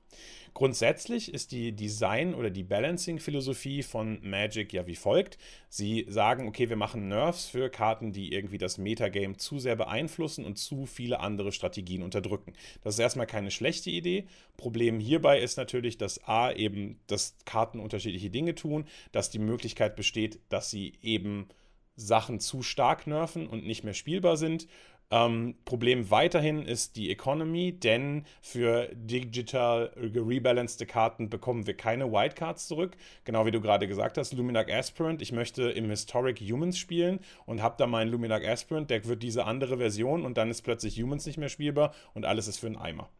[0.54, 5.38] Grundsätzlich ist die Design- oder die Balancing-Philosophie von Magic ja wie folgt.
[5.70, 10.44] Sie sagen, okay, wir machen Nerfs für Karten, die irgendwie das Metagame zu sehr beeinflussen
[10.44, 12.52] und zu viele andere Strategien unterdrücken.
[12.84, 14.26] Das ist erstmal keine schlechte Idee.
[14.58, 19.96] Problem hierbei ist natürlich, dass A eben, dass Karten unterschiedliche Dinge tun, dass die Möglichkeit
[19.96, 21.48] besteht, dass sie eben
[21.94, 24.66] Sachen zu stark nerven und nicht mehr spielbar sind
[25.12, 32.66] ähm, Problem weiterhin ist die Economy, denn für digital rebalanced Karten bekommen wir keine Wildcards
[32.66, 32.96] zurück.
[33.24, 35.20] Genau wie du gerade gesagt hast, Luminac Aspirant.
[35.20, 39.44] Ich möchte im Historic Humans spielen und habe da meinen Luminac Aspirant, der wird diese
[39.44, 42.78] andere Version und dann ist plötzlich Humans nicht mehr spielbar und alles ist für einen
[42.78, 43.10] Eimer.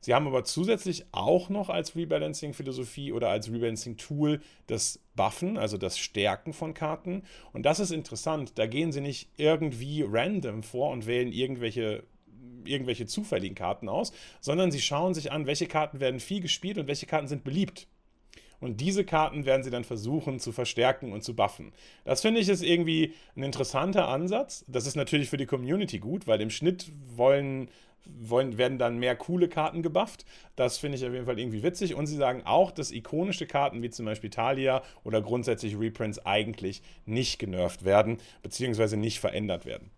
[0.00, 5.98] Sie haben aber zusätzlich auch noch als Rebalancing-Philosophie oder als Rebalancing-Tool das Buffen, also das
[5.98, 7.22] Stärken von Karten.
[7.52, 8.52] Und das ist interessant.
[8.56, 12.04] Da gehen Sie nicht irgendwie random vor und wählen irgendwelche
[12.64, 16.88] irgendwelche zufälligen Karten aus, sondern sie schauen sich an, welche Karten werden viel gespielt und
[16.88, 17.86] welche Karten sind beliebt.
[18.60, 21.72] Und diese Karten werden sie dann versuchen zu verstärken und zu buffen.
[22.04, 24.64] Das finde ich ist irgendwie ein interessanter Ansatz.
[24.68, 27.70] Das ist natürlich für die Community gut, weil im Schnitt wollen
[28.06, 30.24] wollen, werden dann mehr coole Karten gebufft.
[30.56, 31.94] Das finde ich auf jeden Fall irgendwie witzig.
[31.94, 36.82] Und sie sagen auch, dass ikonische Karten wie zum Beispiel Talia oder grundsätzlich Reprints eigentlich
[37.06, 39.90] nicht genervt werden, beziehungsweise nicht verändert werden.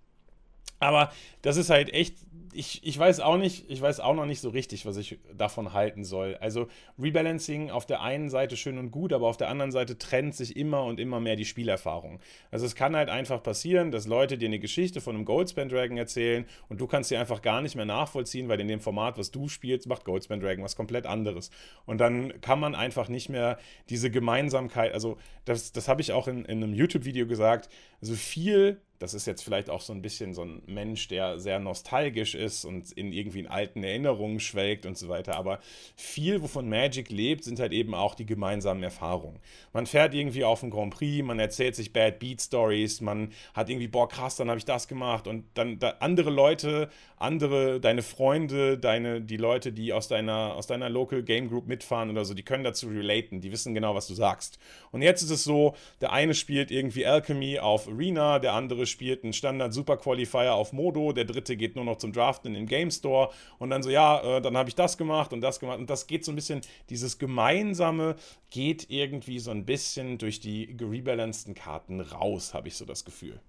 [0.78, 1.12] Aber
[1.42, 2.16] das ist halt echt
[2.52, 5.72] ich, ich weiß auch nicht, ich weiß auch noch nicht so richtig, was ich davon
[5.72, 6.36] halten soll.
[6.40, 10.34] Also Rebalancing auf der einen Seite schön und gut, aber auf der anderen Seite trennt
[10.34, 12.20] sich immer und immer mehr die Spielerfahrung.
[12.50, 15.96] Also es kann halt einfach passieren, dass Leute dir eine Geschichte von einem Goldspan Dragon
[15.96, 19.30] erzählen und du kannst sie einfach gar nicht mehr nachvollziehen, weil in dem Format, was
[19.30, 21.50] du spielst, macht Goldspan Dragon was komplett anderes.
[21.86, 26.28] Und dann kann man einfach nicht mehr diese Gemeinsamkeit, also das, das habe ich auch
[26.28, 27.68] in, in einem YouTube-Video gesagt,
[28.00, 31.58] also viel das ist jetzt vielleicht auch so ein bisschen so ein Mensch, der sehr
[31.58, 35.34] nostalgisch ist und in irgendwie in alten Erinnerungen schwelgt und so weiter.
[35.34, 35.58] Aber
[35.96, 39.40] viel, wovon Magic lebt, sind halt eben auch die gemeinsamen Erfahrungen.
[39.72, 43.68] Man fährt irgendwie auf einen Grand Prix, man erzählt sich Bad Beat Stories, man hat
[43.68, 48.02] irgendwie, boah, krass, dann habe ich das gemacht und dann da andere Leute, andere, deine
[48.02, 52.34] Freunde, deine, die Leute, die aus deiner, aus deiner Local Game Group mitfahren oder so,
[52.34, 54.60] die können dazu relaten, die wissen genau, was du sagst.
[54.92, 59.24] Und jetzt ist es so, der eine spielt irgendwie Alchemy auf Arena, der andere spielt
[59.24, 62.66] einen Standard Super Qualifier auf Modo, der dritte geht nur noch zum Draften in den
[62.66, 65.78] Game Store und dann so, ja, äh, dann habe ich das gemacht und das gemacht
[65.78, 68.16] und das geht so ein bisschen, dieses Gemeinsame
[68.50, 73.40] geht irgendwie so ein bisschen durch die gerebalanceden Karten raus, habe ich so das Gefühl.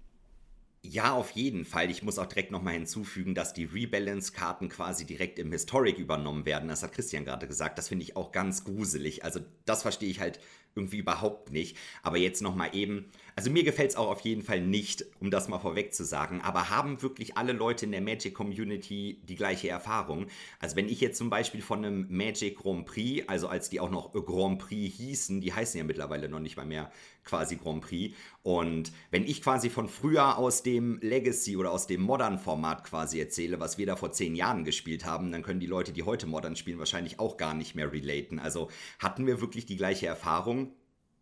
[0.86, 1.90] Ja, auf jeden Fall.
[1.90, 6.68] Ich muss auch direkt nochmal hinzufügen, dass die Rebalance-Karten quasi direkt im Historic übernommen werden.
[6.68, 7.78] Das hat Christian gerade gesagt.
[7.78, 9.24] Das finde ich auch ganz gruselig.
[9.24, 10.40] Also das verstehe ich halt
[10.74, 11.76] irgendwie überhaupt nicht.
[12.02, 15.48] Aber jetzt nochmal eben, also mir gefällt es auch auf jeden Fall nicht, um das
[15.48, 19.68] mal vorweg zu sagen, aber haben wirklich alle Leute in der Magic Community die gleiche
[19.68, 20.26] Erfahrung?
[20.60, 23.90] Also wenn ich jetzt zum Beispiel von einem Magic Grand Prix, also als die auch
[23.90, 26.90] noch Grand Prix hießen, die heißen ja mittlerweile noch nicht mal mehr
[27.24, 32.02] quasi Grand Prix, und wenn ich quasi von früher aus dem Legacy oder aus dem
[32.02, 35.94] Modern-Format quasi erzähle, was wir da vor zehn Jahren gespielt haben, dann können die Leute,
[35.94, 38.38] die heute Modern spielen, wahrscheinlich auch gar nicht mehr relaten.
[38.38, 40.63] Also hatten wir wirklich die gleiche Erfahrung,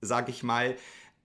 [0.02, 0.76] sag ich mal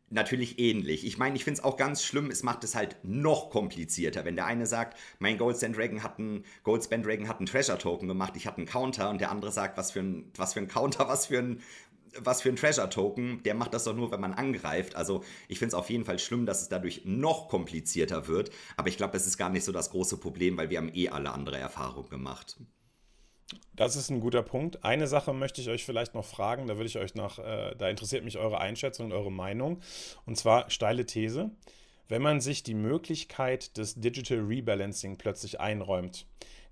[0.09, 1.05] natürlich ähnlich.
[1.05, 4.23] Ich meine, ich finde es auch ganz schlimm, es macht es halt noch komplizierter.
[4.23, 8.33] Wenn der eine sagt, mein Goldspan Dragon hat einen, Dragon hat einen Treasure Token gemacht,
[8.37, 11.09] ich hatte einen Counter und der andere sagt, was für ein, was für ein Counter,
[11.09, 11.61] was für ein,
[12.19, 14.95] was für ein Treasure Token, der macht das doch nur, wenn man angreift.
[14.95, 18.51] Also ich finde es auf jeden Fall schlimm, dass es dadurch noch komplizierter wird.
[18.77, 21.09] Aber ich glaube, das ist gar nicht so das große Problem, weil wir haben eh
[21.09, 22.57] alle andere Erfahrungen gemacht.
[23.75, 24.83] Das ist ein guter Punkt.
[24.83, 27.89] Eine Sache möchte ich euch vielleicht noch fragen, da würde ich euch nach, äh, da
[27.89, 29.81] interessiert mich eure Einschätzung und eure Meinung.
[30.25, 31.51] Und zwar steile These.
[32.09, 36.25] Wenn man sich die Möglichkeit des Digital Rebalancing plötzlich einräumt,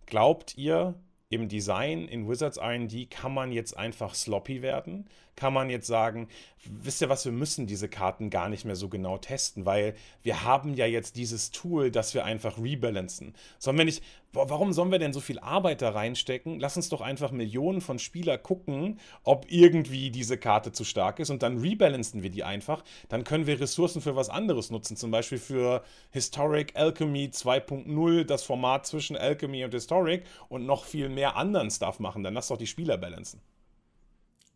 [0.05, 0.95] glaubt ihr,
[1.29, 5.09] im Design in Wizards RD kann man jetzt einfach sloppy werden?
[5.36, 6.30] Kann man jetzt sagen,
[6.65, 10.43] wisst ihr was, wir müssen diese Karten gar nicht mehr so genau testen, weil wir
[10.43, 13.36] haben ja jetzt dieses Tool, dass wir einfach rebalancen.
[13.60, 16.60] Sollen wir nicht, warum sollen wir denn so viel Arbeit da reinstecken?
[16.60, 21.30] Lass uns doch einfach Millionen von Spieler gucken, ob irgendwie diese Karte zu stark ist
[21.30, 22.84] und dann rebalancen wir die einfach.
[23.10, 28.43] Dann können wir Ressourcen für was anderes nutzen, zum Beispiel für Historic Alchemy 2.0, das
[28.43, 32.24] Format zwischen Alchemy und Historic und noch viel mehr anderen Stuff machen.
[32.24, 33.41] Dann lass doch die Spieler balancen.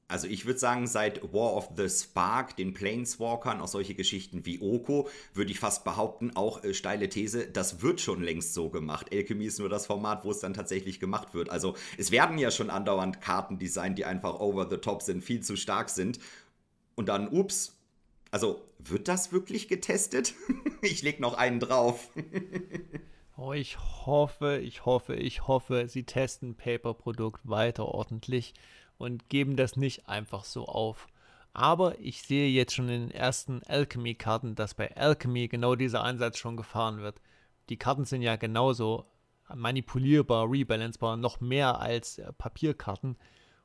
[0.09, 4.59] Also ich würde sagen, seit War of the Spark, den Planeswalkern, auch solche Geschichten wie
[4.59, 9.13] Oko, würde ich fast behaupten, auch äh, steile These, das wird schon längst so gemacht.
[9.13, 11.51] Alchemy ist nur das Format, wo es dann tatsächlich gemacht wird.
[11.51, 15.41] Also es werden ja schon andauernd Karten designt, die einfach over the top sind, viel
[15.41, 16.17] zu stark sind.
[16.95, 17.77] Und dann, ups,
[18.31, 20.33] also wird das wirklich getestet?
[20.81, 22.09] ich leg noch einen drauf.
[23.37, 28.55] oh, ich hoffe, ich hoffe, ich hoffe, sie testen Paper-Produkt weiter ordentlich
[28.99, 31.07] und geben das nicht einfach so auf.
[31.53, 36.37] Aber ich sehe jetzt schon in den ersten Alchemy-Karten, dass bei Alchemy genau dieser Ansatz
[36.37, 37.19] schon gefahren wird.
[37.69, 39.05] Die Karten sind ja genauso
[39.55, 43.17] manipulierbar, rebalancebar, noch mehr als äh, Papierkarten.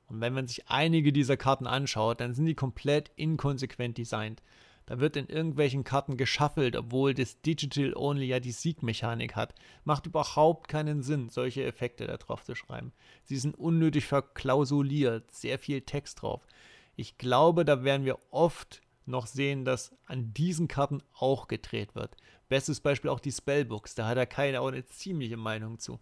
[0.06, 4.42] Und wenn man sich einige dieser Karten anschaut, dann sind die komplett inkonsequent designt.
[4.86, 9.54] Da wird in irgendwelchen Karten geschaffelt, obwohl das Digital Only ja die Siegmechanik hat.
[9.84, 12.92] Macht überhaupt keinen Sinn, solche Effekte da drauf zu schreiben.
[13.24, 16.46] Sie sind unnötig verklausuliert, sehr viel Text drauf.
[16.96, 22.16] Ich glaube, da werden wir oft noch sehen, dass an diesen Karten auch gedreht wird.
[22.48, 25.98] Bestes Beispiel auch die Spellbooks, da hat er keine auch eine ziemliche Meinung zu.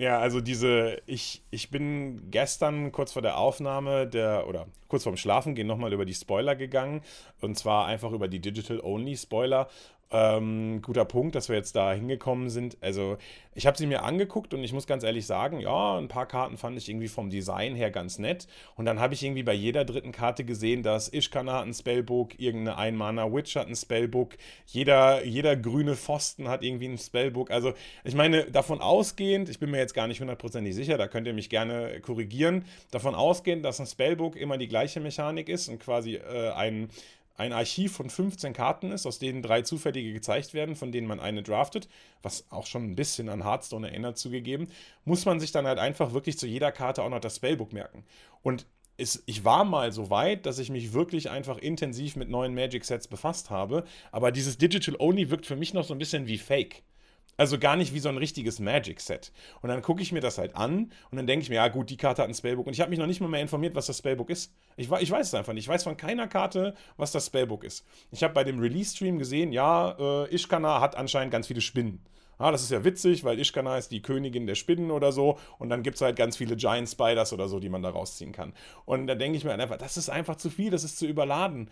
[0.00, 5.18] Ja, also diese, ich, ich bin gestern kurz vor der Aufnahme der, oder kurz vorm
[5.18, 7.02] Schlafen gehen nochmal über die Spoiler gegangen.
[7.42, 9.68] Und zwar einfach über die Digital-Only-Spoiler.
[10.12, 12.76] Ähm, guter Punkt, dass wir jetzt da hingekommen sind.
[12.80, 13.16] Also,
[13.54, 16.56] ich habe sie mir angeguckt und ich muss ganz ehrlich sagen, ja, ein paar Karten
[16.56, 18.48] fand ich irgendwie vom Design her ganz nett.
[18.74, 22.40] Und dann habe ich irgendwie bei jeder dritten Karte gesehen, dass Ishkana hat ein Spellbook,
[22.40, 27.52] irgendeine Einmana Witch hat ein Spellbook, jeder, jeder grüne Pfosten hat irgendwie ein Spellbook.
[27.52, 31.28] Also, ich meine, davon ausgehend, ich bin mir jetzt gar nicht hundertprozentig sicher, da könnt
[31.28, 35.78] ihr mich gerne korrigieren, davon ausgehend, dass ein Spellbook immer die gleiche Mechanik ist und
[35.78, 36.88] quasi äh, ein
[37.40, 41.20] ein Archiv von 15 Karten ist, aus denen drei zufällige gezeigt werden, von denen man
[41.20, 41.88] eine draftet,
[42.22, 44.68] was auch schon ein bisschen an Hearthstone erinnert zugegeben,
[45.06, 48.04] muss man sich dann halt einfach wirklich zu jeder Karte auch noch das Spellbook merken.
[48.42, 48.66] Und
[48.98, 53.08] es, ich war mal so weit, dass ich mich wirklich einfach intensiv mit neuen Magic-Sets
[53.08, 56.82] befasst habe, aber dieses Digital Only wirkt für mich noch so ein bisschen wie Fake.
[57.40, 59.32] Also gar nicht wie so ein richtiges Magic-Set.
[59.62, 61.88] Und dann gucke ich mir das halt an und dann denke ich mir, ja gut,
[61.88, 62.66] die Karte hat ein Spellbook.
[62.66, 64.52] Und ich habe mich noch nicht mal mehr informiert, was das Spellbook ist.
[64.76, 65.64] Ich, ich weiß es einfach nicht.
[65.64, 67.86] Ich weiß von keiner Karte, was das Spellbook ist.
[68.10, 72.04] Ich habe bei dem Release-Stream gesehen, ja, äh, Ishkana hat anscheinend ganz viele Spinnen.
[72.36, 75.38] Ah, das ist ja witzig, weil Ishkana ist die Königin der Spinnen oder so.
[75.58, 78.32] Und dann gibt es halt ganz viele Giant Spiders oder so, die man da rausziehen
[78.32, 78.52] kann.
[78.84, 81.70] Und da denke ich mir einfach, das ist einfach zu viel, das ist zu überladen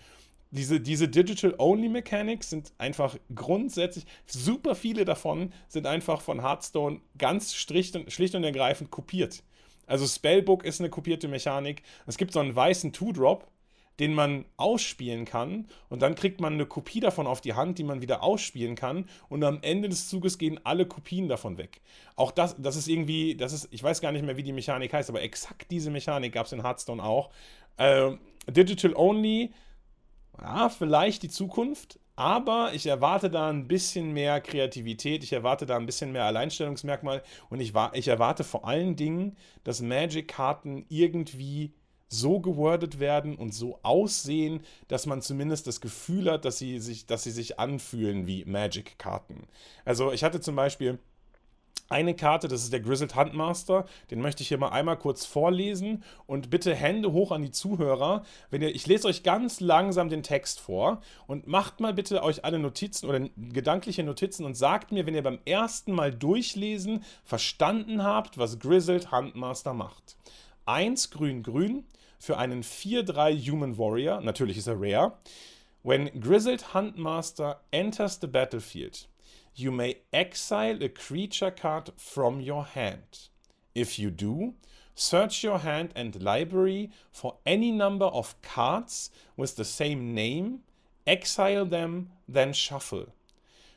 [0.51, 7.97] diese, diese Digital-Only-Mechanics sind einfach grundsätzlich, super viele davon sind einfach von Hearthstone ganz schlicht
[7.97, 9.43] und, schlicht und ergreifend kopiert.
[9.87, 11.83] Also Spellbook ist eine kopierte Mechanik.
[12.07, 13.47] Es gibt so einen weißen Two-Drop,
[13.99, 17.85] den man ausspielen kann und dann kriegt man eine Kopie davon auf die Hand, die
[17.85, 21.81] man wieder ausspielen kann und am Ende des Zuges gehen alle Kopien davon weg.
[22.15, 24.93] Auch das, das ist irgendwie, das ist, ich weiß gar nicht mehr, wie die Mechanik
[24.93, 27.31] heißt, aber exakt diese Mechanik gab es in Hearthstone auch.
[27.77, 28.13] Äh,
[28.49, 29.51] Digital Only
[30.41, 35.77] ja, vielleicht die Zukunft, aber ich erwarte da ein bisschen mehr Kreativität, ich erwarte da
[35.77, 41.73] ein bisschen mehr Alleinstellungsmerkmal und ich, ich erwarte vor allen Dingen, dass Magic-Karten irgendwie
[42.09, 47.07] so gewordet werden und so aussehen, dass man zumindest das Gefühl hat, dass sie sich,
[47.07, 49.47] dass sie sich anfühlen wie Magic-Karten.
[49.85, 50.99] Also ich hatte zum Beispiel
[51.89, 53.87] eine Karte, das ist der Grizzled Huntmaster.
[54.11, 56.05] Den möchte ich hier mal einmal kurz vorlesen.
[56.27, 58.25] Und bitte Hände hoch an die Zuhörer.
[58.51, 62.45] Wenn ihr, ich lese euch ganz langsam den Text vor und macht mal bitte euch
[62.45, 68.03] alle Notizen oder gedankliche Notizen und sagt mir, wenn ihr beim ersten Mal durchlesen verstanden
[68.03, 70.17] habt, was Grizzled Huntmaster macht.
[70.67, 71.85] Eins grün-grün
[72.19, 74.21] für einen 4-3 Human Warrior.
[74.21, 75.13] Natürlich ist er rare.
[75.83, 79.09] When Grizzled Huntmaster enters the battlefield,
[79.59, 83.29] you may exile a creature card from your hand.
[83.75, 84.55] If you do,
[84.95, 90.61] search your hand and library for any number of cards with the same name,
[91.07, 93.07] exile them, then shuffle.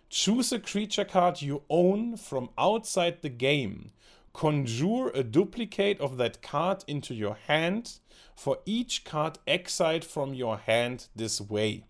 [0.09, 3.91] Choose a creature card you own from outside the game.
[4.33, 7.99] Conjure a duplicate of that card into your hand
[8.35, 11.85] for each card exiled from your hand this way.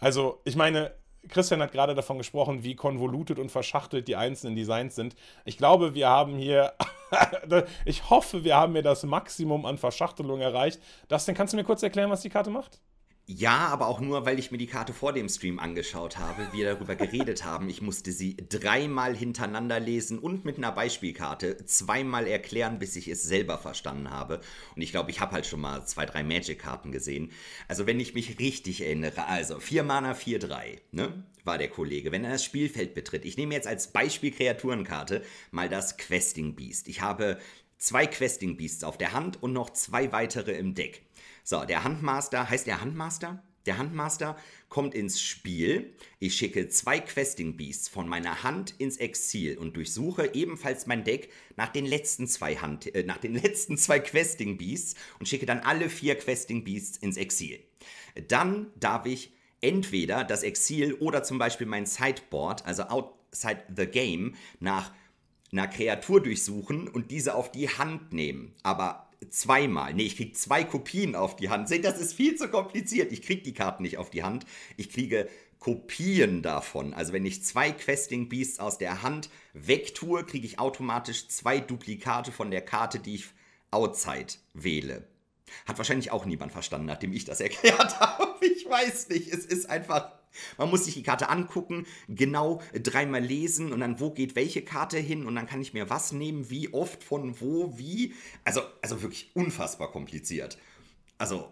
[0.00, 0.90] Also, ich meine,
[1.28, 5.16] Christian hat gerade davon gesprochen, wie konvolutet und verschachtelt die einzelnen Designs sind.
[5.44, 6.74] Ich glaube, wir haben hier,
[7.84, 10.80] ich hoffe, wir haben hier das Maximum an Verschachtelung erreicht.
[11.08, 12.80] Dustin, kannst du mir kurz erklären, was die Karte macht?
[13.26, 16.66] Ja, aber auch nur, weil ich mir die Karte vor dem Stream angeschaut habe, wir
[16.66, 17.70] darüber geredet haben.
[17.70, 23.22] Ich musste sie dreimal hintereinander lesen und mit einer Beispielkarte zweimal erklären, bis ich es
[23.22, 24.42] selber verstanden habe.
[24.76, 27.32] Und ich glaube, ich habe halt schon mal zwei, drei Magic-Karten gesehen.
[27.66, 31.24] Also wenn ich mich richtig erinnere, also 4 Mana, 4, 3, ne?
[31.44, 32.12] War der Kollege.
[32.12, 36.88] Wenn er das Spielfeld betritt, ich nehme jetzt als Beispiel Kreaturenkarte mal das Questing Beast.
[36.88, 37.38] Ich habe
[37.78, 41.02] zwei Questing Beasts auf der Hand und noch zwei weitere im Deck.
[41.46, 43.42] So, der Handmaster, heißt der Handmaster?
[43.66, 44.36] Der Handmaster
[44.70, 45.94] kommt ins Spiel.
[46.18, 51.30] Ich schicke zwei Questing Beasts von meiner Hand ins Exil und durchsuche ebenfalls mein Deck
[51.56, 55.60] nach den letzten zwei Hand, äh, nach den letzten zwei Questing Beasts und schicke dann
[55.60, 57.62] alle vier Questing Beasts ins Exil.
[58.28, 64.34] Dann darf ich entweder das Exil oder zum Beispiel mein Sideboard, also outside the game,
[64.60, 64.92] nach
[65.52, 68.54] einer Kreatur durchsuchen und diese auf die Hand nehmen.
[68.62, 69.94] Aber zweimal.
[69.94, 71.68] Nee, ich kriege zwei Kopien auf die Hand.
[71.68, 73.12] Seht, das ist viel zu kompliziert.
[73.12, 74.46] Ich kriege die Karten nicht auf die Hand.
[74.76, 76.92] Ich kriege Kopien davon.
[76.92, 82.32] Also wenn ich zwei Questing Beasts aus der Hand wegtue, kriege ich automatisch zwei Duplikate
[82.32, 83.26] von der Karte, die ich
[83.70, 85.08] outside wähle.
[85.66, 88.34] Hat wahrscheinlich auch niemand verstanden, nachdem ich das erklärt habe.
[88.44, 89.28] Ich weiß nicht.
[89.28, 90.12] Es ist einfach
[90.58, 94.98] man muss sich die Karte angucken, genau dreimal lesen und dann, wo geht welche Karte
[94.98, 98.14] hin und dann kann ich mir was nehmen, wie oft, von wo, wie.
[98.44, 100.58] Also, also wirklich unfassbar kompliziert.
[101.18, 101.50] Also,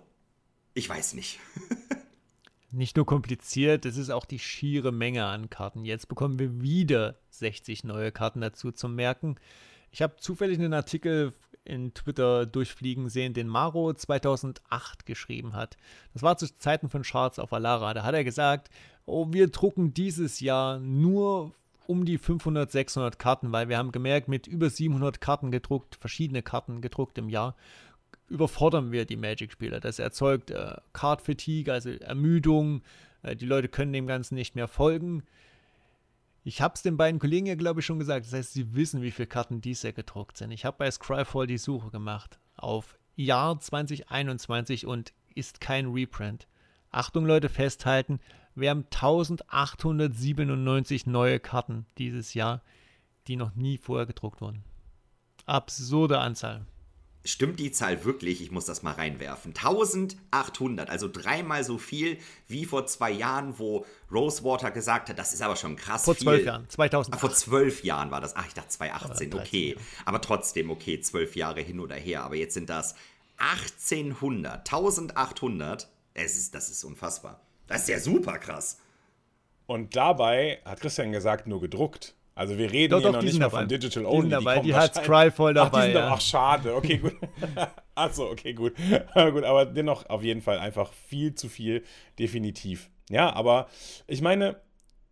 [0.75, 1.39] ich weiß nicht.
[2.71, 5.85] nicht nur kompliziert, es ist auch die schiere Menge an Karten.
[5.85, 9.37] Jetzt bekommen wir wieder 60 neue Karten dazu zum Merken.
[9.91, 11.35] Ich habe zufällig einen Artikel
[11.65, 15.77] in Twitter durchfliegen sehen, den Maro 2008 geschrieben hat.
[16.13, 17.95] Das war zu Zeiten von Charles auf Alara.
[17.95, 18.71] Da hat er gesagt,
[19.07, 21.53] oh, wir drucken dieses Jahr nur
[21.87, 26.43] um die 500, 600 Karten, weil wir haben gemerkt, mit über 700 Karten gedruckt, verschiedene
[26.43, 27.57] Karten gedruckt im Jahr,
[28.29, 29.81] überfordern wir die Magic-Spieler.
[29.81, 32.83] Das erzeugt äh, Card-Fatigue, also Ermüdung.
[33.23, 35.25] Äh, die Leute können dem Ganzen nicht mehr folgen.
[36.45, 38.27] Ich habe es den beiden Kollegen ja, glaube ich, schon gesagt.
[38.27, 40.51] Das heißt, sie wissen, wie viele Karten dies Jahr gedruckt sind.
[40.51, 46.49] Ich habe bei Scryfall die Suche gemacht auf Jahr 2021 und ist kein Reprint.
[46.91, 48.19] Achtung, Leute, festhalten.
[48.55, 52.61] Wir haben 1897 neue Karten dieses Jahr,
[53.29, 54.65] die noch nie vorher gedruckt wurden.
[55.47, 56.67] Absurde Anzahl.
[57.25, 58.43] Stimmt die Zahl wirklich?
[58.43, 59.51] Ich muss das mal reinwerfen.
[59.55, 62.19] 1800, also dreimal so viel
[62.49, 66.25] wie vor zwei Jahren, wo Rosewater gesagt hat, das ist aber schon krass vor viel.
[66.25, 67.15] Zwölf Jahren, 2000.
[67.15, 68.35] Ach, vor zwölf Jahren war das.
[68.35, 69.77] Ach, ich dachte 2018, okay.
[70.05, 72.25] Aber trotzdem, okay, zwölf Jahre hin oder her.
[72.25, 72.97] Aber jetzt sind das
[73.37, 75.89] 1800, 1800.
[76.15, 77.41] Es ist, das ist unfassbar.
[77.69, 78.79] Das ist ja super krass.
[79.67, 82.15] Und dabei hat Christian gesagt, nur gedruckt.
[82.35, 84.25] Also wir reden doch, hier doch, noch nicht mal von Digital Only.
[84.25, 85.91] Die, dabei, die, die hat Scryfall dabei.
[85.91, 86.09] Ach, ja.
[86.09, 86.75] doch, ach, schade.
[86.75, 87.15] Okay, gut.
[87.95, 88.75] Achso, okay, gut.
[89.15, 91.85] gut, aber dennoch auf jeden Fall einfach viel zu viel,
[92.19, 92.89] definitiv.
[93.11, 93.69] Ja, aber
[94.07, 94.57] ich meine,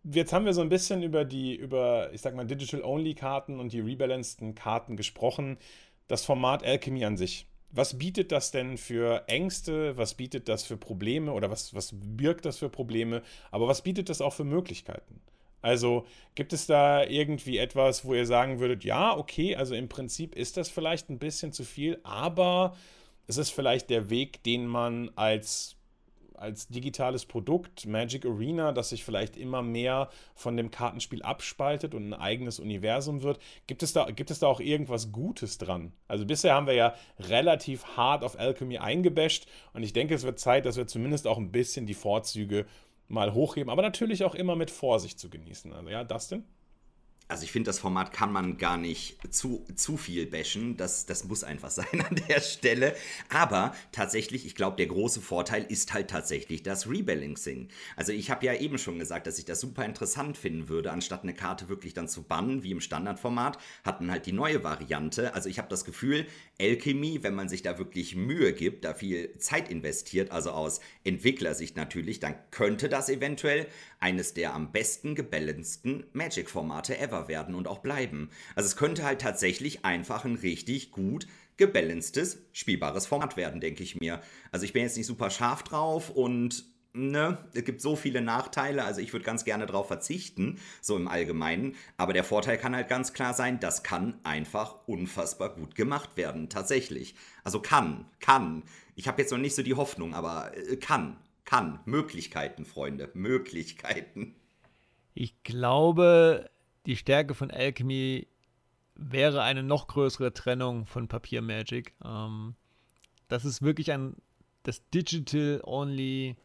[0.03, 3.81] jetzt haben wir so ein bisschen über die, über, ich sag mal, Digital-Only-Karten und die
[3.81, 5.57] rebalanceden Karten gesprochen.
[6.07, 7.45] Das Format Alchemy an sich.
[7.69, 9.95] Was bietet das denn für Ängste?
[9.95, 11.31] Was bietet das für Probleme?
[11.31, 13.21] Oder was, was birgt das für Probleme?
[13.49, 15.21] Aber was bietet das auch für Möglichkeiten?
[15.61, 16.05] Also
[16.35, 20.57] gibt es da irgendwie etwas, wo ihr sagen würdet, ja, okay, also im Prinzip ist
[20.57, 22.75] das vielleicht ein bisschen zu viel, aber
[23.27, 25.77] es ist vielleicht der Weg, den man als
[26.41, 32.09] als digitales Produkt, Magic Arena, das sich vielleicht immer mehr von dem Kartenspiel abspaltet und
[32.09, 33.39] ein eigenes Universum wird.
[33.67, 35.93] Gibt es da, gibt es da auch irgendwas Gutes dran?
[36.07, 40.39] Also bisher haben wir ja relativ hart auf Alchemy eingebasht und ich denke, es wird
[40.39, 42.65] Zeit, dass wir zumindest auch ein bisschen die Vorzüge
[43.11, 45.73] mal hochheben, aber natürlich auch immer mit Vorsicht zu genießen.
[45.73, 46.43] Also ja, Dustin?
[47.31, 50.75] Also ich finde, das Format kann man gar nicht zu, zu viel bashen.
[50.75, 52.93] Das, das muss einfach sein an der Stelle.
[53.29, 57.69] Aber tatsächlich, ich glaube, der große Vorteil ist halt tatsächlich das Rebalancing.
[57.95, 61.23] Also ich habe ja eben schon gesagt, dass ich das super interessant finden würde, anstatt
[61.23, 65.33] eine Karte wirklich dann zu bannen, wie im Standardformat, hatten halt die neue Variante.
[65.33, 66.25] Also ich habe das Gefühl,
[66.59, 71.77] Alchemy, wenn man sich da wirklich Mühe gibt, da viel Zeit investiert, also aus Entwicklersicht
[71.77, 73.67] natürlich, dann könnte das eventuell
[74.01, 78.29] eines der am besten gebalanceden Magic-Formate ever werden und auch bleiben.
[78.55, 83.99] Also es könnte halt tatsächlich einfach ein richtig gut gebalancedes, spielbares Format werden, denke ich
[83.99, 84.21] mir.
[84.51, 88.83] Also ich bin jetzt nicht super scharf drauf und ne, es gibt so viele Nachteile,
[88.83, 91.75] also ich würde ganz gerne darauf verzichten, so im Allgemeinen.
[91.97, 96.49] Aber der Vorteil kann halt ganz klar sein, das kann einfach unfassbar gut gemacht werden,
[96.49, 97.15] tatsächlich.
[97.43, 98.63] Also kann, kann.
[98.95, 101.79] Ich habe jetzt noch nicht so die Hoffnung, aber äh, kann kann.
[101.85, 104.35] Möglichkeiten, Freunde, Möglichkeiten.
[105.13, 106.49] Ich glaube,
[106.85, 108.27] die Stärke von Alchemy
[108.95, 111.93] wäre eine noch größere Trennung von Papier Magic.
[112.03, 112.55] Ähm,
[113.27, 114.15] dass es wirklich ein
[114.63, 116.35] das Digital-Only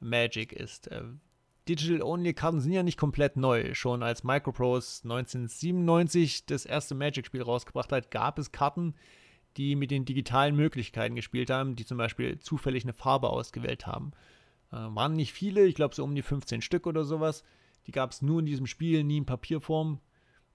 [0.00, 0.88] Magic ist.
[0.88, 1.02] Äh,
[1.68, 3.74] Digital-Only-Karten sind ja nicht komplett neu.
[3.74, 8.94] Schon als Microprose 1997 das erste Magic-Spiel rausgebracht hat, gab es Karten,
[9.56, 14.12] die mit den digitalen Möglichkeiten gespielt haben, die zum Beispiel zufällig eine Farbe ausgewählt haben.
[14.72, 17.44] Äh, waren nicht viele, ich glaube so um die 15 Stück oder sowas.
[17.86, 20.00] Die gab es nur in diesem Spiel, nie in Papierform.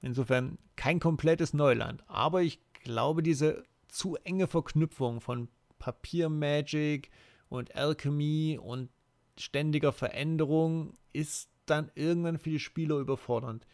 [0.02, 2.04] Insofern kein komplettes Neuland.
[2.08, 5.50] Aber ich glaube, diese zu enge Verknüpfung von
[5.80, 7.10] Papier-Magic
[7.50, 8.90] und Alchemy und
[9.38, 13.68] ständiger Veränderung ist dann irgendwann für die Spieler überfordernd.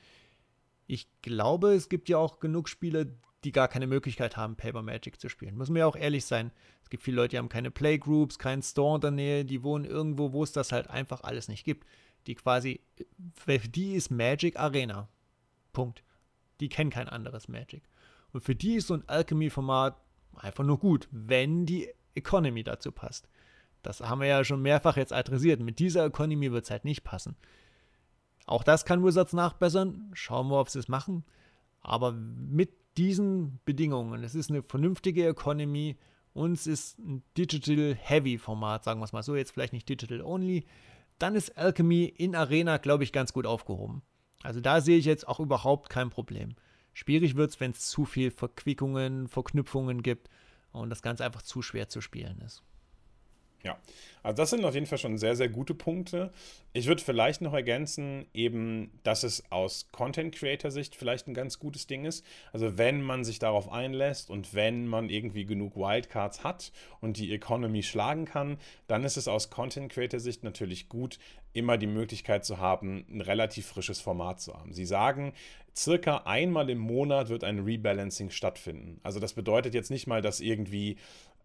[0.88, 3.06] Ich glaube, es gibt ja auch genug Spieler,
[3.43, 5.58] die gar keine Möglichkeit haben, Paper Magic zu spielen.
[5.58, 6.51] Muss mir ja auch ehrlich sein.
[6.82, 9.86] Es gibt viele Leute, die haben keine Playgroups, keinen Store in der Nähe, die wohnen
[9.86, 11.86] irgendwo, wo es das halt einfach alles nicht gibt.
[12.28, 12.82] Die quasi,
[13.34, 15.09] für die ist Magic Arena.
[15.71, 16.03] Punkt.
[16.59, 17.84] Die kennen kein anderes Magic.
[18.32, 19.99] Und für die ist so ein Alchemy-Format
[20.36, 23.28] einfach nur gut, wenn die Economy dazu passt.
[23.82, 25.59] Das haben wir ja schon mehrfach jetzt adressiert.
[25.59, 27.36] Mit dieser Economy wird es halt nicht passen.
[28.45, 30.11] Auch das kann Wizards nachbessern.
[30.13, 31.26] Schauen wir, ob sie es machen.
[31.82, 35.97] Aber mit diesen Bedingungen, es ist eine vernünftige Economy
[36.34, 40.65] und es ist ein Digital-Heavy-Format, sagen wir es mal so, jetzt vielleicht nicht Digital-Only,
[41.20, 44.01] dann ist Alchemy in Arena, glaube ich, ganz gut aufgehoben.
[44.41, 46.55] Also da sehe ich jetzt auch überhaupt kein Problem.
[46.93, 50.30] Schwierig wird es, wenn es zu viel Verquickungen, Verknüpfungen gibt
[50.72, 52.64] und das Ganze einfach zu schwer zu spielen ist.
[53.64, 53.78] Ja,
[54.24, 56.34] also das sind auf jeden Fall schon sehr, sehr gute Punkte.
[56.74, 62.03] Ich würde vielleicht noch ergänzen, eben, dass es aus Content-Creator-Sicht vielleicht ein ganz gutes Ding
[62.03, 62.26] ist.
[62.51, 67.34] Also wenn man sich darauf einlässt und wenn man irgendwie genug Wildcards hat und die
[67.34, 68.57] Economy schlagen kann,
[68.88, 71.18] dann ist es aus Content-Creator-Sicht natürlich gut,
[71.53, 74.74] immer die Möglichkeit zu haben, ein relativ frisches Format zu haben.
[74.74, 75.34] Sie sagen,
[75.76, 78.99] circa einmal im Monat wird ein Rebalancing stattfinden.
[79.03, 80.97] Also das bedeutet jetzt nicht mal, dass irgendwie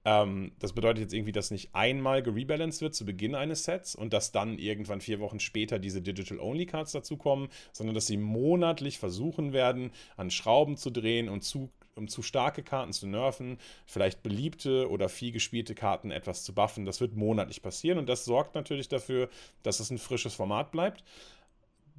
[0.08, 4.14] ähm, das bedeutet jetzt irgendwie, dass nicht einmal gerebalanced wird zu Beginn eines Sets und
[4.14, 9.90] dass dann irgendwann vier Wochen später diese Digital-Only-Cards dazukommen, sondern dass sie monatlich versuchen werden,
[10.16, 15.08] an Schrauben zu drehen und zu um zu starke Karten zu nerven, vielleicht beliebte oder
[15.08, 16.86] viel gespielte Karten etwas zu buffen.
[16.86, 19.28] Das wird monatlich passieren und das sorgt natürlich dafür,
[19.64, 21.02] dass es ein frisches Format bleibt.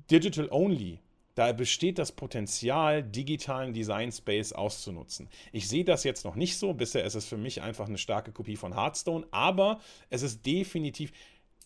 [0.09, 0.99] Digital Only
[1.39, 5.29] da besteht das Potenzial, digitalen Design Space auszunutzen.
[5.53, 6.73] Ich sehe das jetzt noch nicht so.
[6.73, 9.79] Bisher ist es für mich einfach eine starke Kopie von Hearthstone, aber
[10.09, 11.13] es ist definitiv.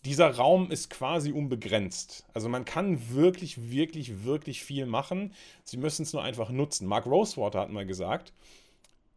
[0.04, 2.24] Dieser Raum ist quasi unbegrenzt.
[2.34, 5.34] Also man kann wirklich, wirklich, wirklich viel machen.
[5.64, 6.86] Sie müssen es nur einfach nutzen.
[6.86, 8.32] Mark Rosewater hat mal gesagt,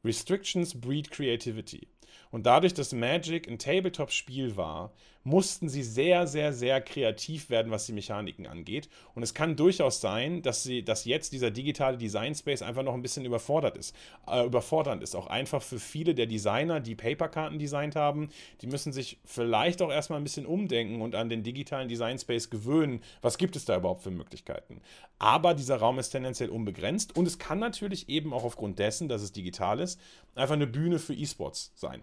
[0.03, 1.87] Restrictions breed creativity.
[2.31, 4.91] Und dadurch, dass Magic ein Tabletop-Spiel war,
[5.27, 8.87] mussten sie sehr, sehr, sehr kreativ werden, was die Mechaniken angeht.
[9.13, 12.93] Und es kann durchaus sein, dass, sie, dass jetzt dieser digitale Design Space einfach noch
[12.93, 13.93] ein bisschen überfordert ist.
[14.25, 15.15] Äh, überfordernd ist.
[15.15, 18.29] Auch einfach für viele der Designer, die Paperkarten designt haben,
[18.61, 22.49] die müssen sich vielleicht auch erstmal ein bisschen umdenken und an den digitalen Design Space
[22.49, 23.01] gewöhnen.
[23.21, 24.81] Was gibt es da überhaupt für Möglichkeiten?
[25.19, 29.21] Aber dieser Raum ist tendenziell unbegrenzt und es kann natürlich eben auch aufgrund dessen, dass
[29.21, 29.99] es digital ist,
[30.35, 32.01] einfach eine Bühne für E-Sports sein.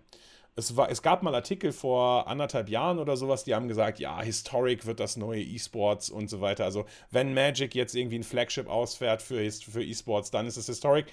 [0.57, 4.23] Es, war, es gab mal Artikel vor anderthalb Jahren oder sowas, die haben gesagt, ja,
[4.23, 6.65] Historic wird das neue E-Sports und so weiter.
[6.65, 11.07] Also wenn Magic jetzt irgendwie ein Flagship ausfährt für, für E-Sports, dann ist es Historic.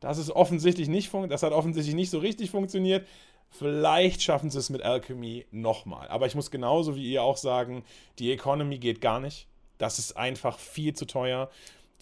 [0.00, 3.06] Das ist offensichtlich nicht, das hat offensichtlich nicht so richtig funktioniert.
[3.50, 6.08] Vielleicht schaffen sie es mit Alchemy nochmal.
[6.08, 7.84] Aber ich muss genauso wie ihr auch sagen,
[8.18, 9.46] die Economy geht gar nicht.
[9.78, 11.50] Das ist einfach viel zu teuer.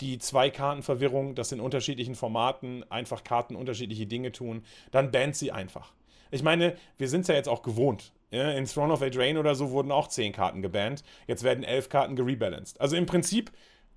[0.00, 5.92] Die Zwei-Karten-Verwirrung, dass in unterschiedlichen Formaten einfach Karten unterschiedliche Dinge tun, dann bannt sie einfach.
[6.30, 8.12] Ich meine, wir sind es ja jetzt auch gewohnt.
[8.30, 11.02] In Throne of Eldraine oder so wurden auch 10 Karten gebannt.
[11.26, 12.80] Jetzt werden 11 Karten gerebalanced.
[12.80, 13.50] Also im Prinzip,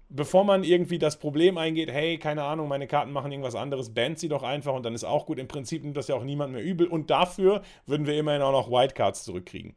[0.10, 4.18] bevor man irgendwie das Problem eingeht, hey, keine Ahnung, meine Karten machen irgendwas anderes, bannt
[4.18, 5.38] sie doch einfach und dann ist auch gut.
[5.38, 6.88] Im Prinzip nimmt das ja auch niemand mehr übel.
[6.88, 9.76] Und dafür würden wir immerhin auch noch Wildcards zurückkriegen.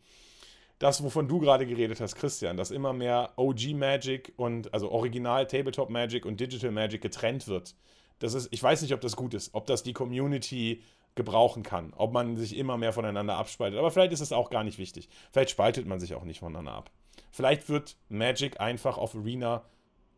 [0.78, 5.46] Das, wovon du gerade geredet hast, Christian, dass immer mehr OG Magic und also Original
[5.46, 7.74] Tabletop Magic und Digital Magic getrennt wird.
[8.18, 10.82] Das ist, ich weiß nicht, ob das gut ist, ob das die Community
[11.16, 11.92] gebrauchen kann.
[11.96, 13.78] Ob man sich immer mehr voneinander abspaltet.
[13.78, 15.08] Aber vielleicht ist es auch gar nicht wichtig.
[15.32, 16.90] Vielleicht spaltet man sich auch nicht voneinander ab.
[17.32, 19.64] Vielleicht wird Magic einfach auf Arena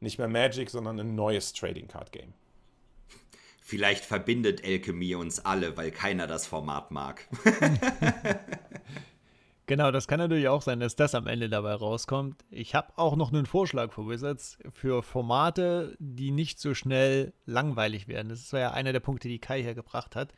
[0.00, 2.34] nicht mehr Magic, sondern ein neues Trading Card Game.
[3.60, 7.28] Vielleicht verbindet Alchemy uns alle, weil keiner das Format mag.
[9.66, 12.44] genau, das kann natürlich auch sein, dass das am Ende dabei rauskommt.
[12.50, 18.08] Ich habe auch noch einen Vorschlag für Wizards für Formate, die nicht so schnell langweilig
[18.08, 18.30] werden.
[18.30, 20.32] Das war ja einer der Punkte, die Kai hier gebracht hat.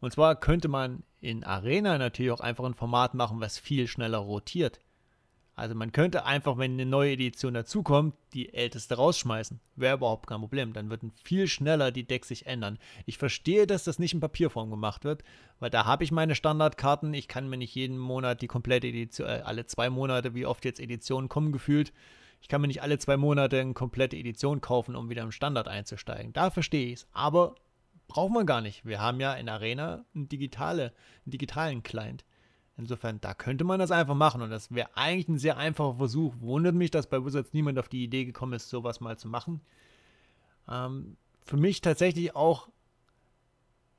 [0.00, 4.18] Und zwar könnte man in Arena natürlich auch einfach ein Format machen, was viel schneller
[4.18, 4.80] rotiert.
[5.58, 9.58] Also man könnte einfach, wenn eine neue Edition dazukommt, die älteste rausschmeißen.
[9.74, 10.72] Wäre überhaupt kein Problem.
[10.72, 12.78] Dann würden viel schneller die Decks sich ändern.
[13.06, 15.24] Ich verstehe, dass das nicht in Papierform gemacht wird,
[15.58, 17.12] weil da habe ich meine Standardkarten.
[17.12, 20.64] Ich kann mir nicht jeden Monat die komplette Edition, äh, alle zwei Monate, wie oft
[20.64, 21.92] jetzt Editionen kommen, gefühlt.
[22.40, 25.66] Ich kann mir nicht alle zwei Monate eine komplette Edition kaufen, um wieder im Standard
[25.66, 26.32] einzusteigen.
[26.32, 27.08] Da verstehe ich es.
[27.12, 27.56] Aber
[28.08, 28.84] braucht man gar nicht.
[28.84, 30.92] Wir haben ja in Arena einen, digitale,
[31.24, 32.24] einen digitalen Client.
[32.76, 36.34] Insofern, da könnte man das einfach machen und das wäre eigentlich ein sehr einfacher Versuch.
[36.40, 39.60] Wundert mich, dass bei Wizards niemand auf die Idee gekommen ist, sowas mal zu machen.
[40.68, 42.68] Ähm, für mich tatsächlich auch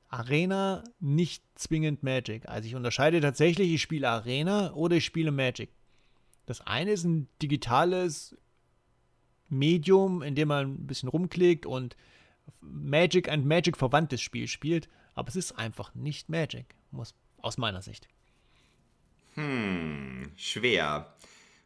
[0.08, 2.48] Arena nicht zwingend Magic.
[2.48, 5.70] Also ich unterscheide tatsächlich, ich spiele Arena oder ich spiele Magic.
[6.46, 8.36] Das eine ist ein digitales
[9.50, 11.96] Medium, in dem man ein bisschen rumklickt und
[12.62, 17.82] Magic ein Magic verwandtes Spiel spielt, aber es ist einfach nicht Magic, muss aus meiner
[17.82, 18.08] Sicht.
[19.36, 21.14] Hm, schwer.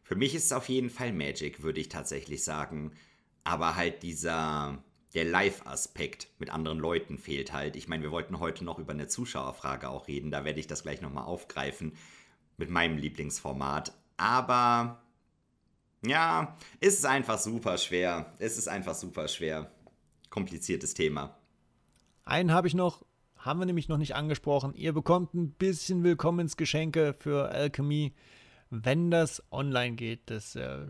[0.02, 2.92] Für mich ist es auf jeden Fall Magic, würde ich tatsächlich sagen.
[3.42, 4.82] Aber halt dieser,
[5.14, 7.76] der Live-Aspekt mit anderen Leuten fehlt halt.
[7.76, 10.82] Ich meine, wir wollten heute noch über eine Zuschauerfrage auch reden, da werde ich das
[10.82, 11.96] gleich nochmal aufgreifen
[12.56, 13.92] mit meinem Lieblingsformat.
[14.16, 15.02] Aber
[16.06, 18.32] ja, es ist einfach super schwer.
[18.38, 19.70] Es ist einfach super schwer
[20.34, 21.38] kompliziertes Thema.
[22.24, 23.04] Einen habe ich noch,
[23.36, 24.74] haben wir nämlich noch nicht angesprochen.
[24.74, 28.12] Ihr bekommt ein bisschen Willkommensgeschenke für Alchemy,
[28.68, 30.86] wenn das online geht, das äh,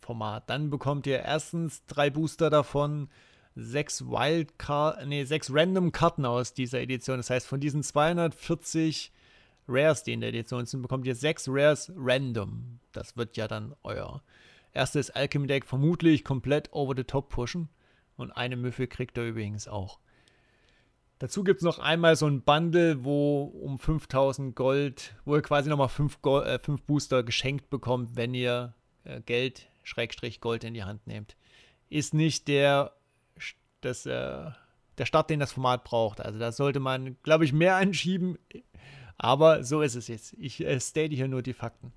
[0.00, 0.50] Format.
[0.50, 3.08] Dann bekommt ihr erstens drei Booster davon,
[3.54, 7.16] sechs Wildcard, nee, sechs Random Karten aus dieser Edition.
[7.16, 9.10] Das heißt, von diesen 240
[9.68, 12.78] Rares, die in der Edition sind, bekommt ihr sechs Rares random.
[12.92, 14.22] Das wird ja dann euer
[14.74, 17.70] erstes Alchemy Deck vermutlich komplett over the top pushen.
[18.16, 19.98] Und eine Müffe kriegt ihr übrigens auch.
[21.18, 25.70] Dazu gibt es noch einmal so ein Bundle, wo um 5000 Gold, wo ihr quasi
[25.70, 30.82] nochmal 5 äh, fünf Booster geschenkt bekommt, wenn ihr äh, Geld, Schrägstrich Gold in die
[30.82, 31.36] Hand nehmt.
[31.88, 32.92] Ist nicht der,
[33.82, 34.50] das, äh,
[34.98, 36.20] der Start, den das Format braucht.
[36.20, 38.36] Also da sollte man, glaube ich, mehr anschieben.
[39.16, 40.34] Aber so ist es jetzt.
[40.38, 41.92] Ich äh, state hier nur die Fakten.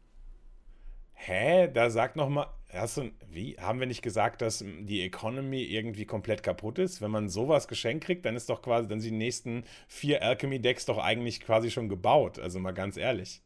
[1.16, 1.70] Hä?
[1.74, 3.56] Da sag noch mal, hast du, wie?
[3.58, 7.02] Haben wir nicht gesagt, dass die Economy irgendwie komplett kaputt ist?
[7.02, 10.86] Wenn man sowas geschenkt kriegt, dann ist doch quasi, dann sind die nächsten vier Alchemy-Decks
[10.86, 12.38] doch eigentlich quasi schon gebaut.
[12.38, 13.42] Also mal ganz ehrlich.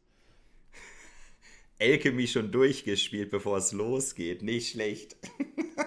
[1.80, 4.42] Alchemy schon durchgespielt, bevor es losgeht.
[4.42, 5.16] Nicht schlecht.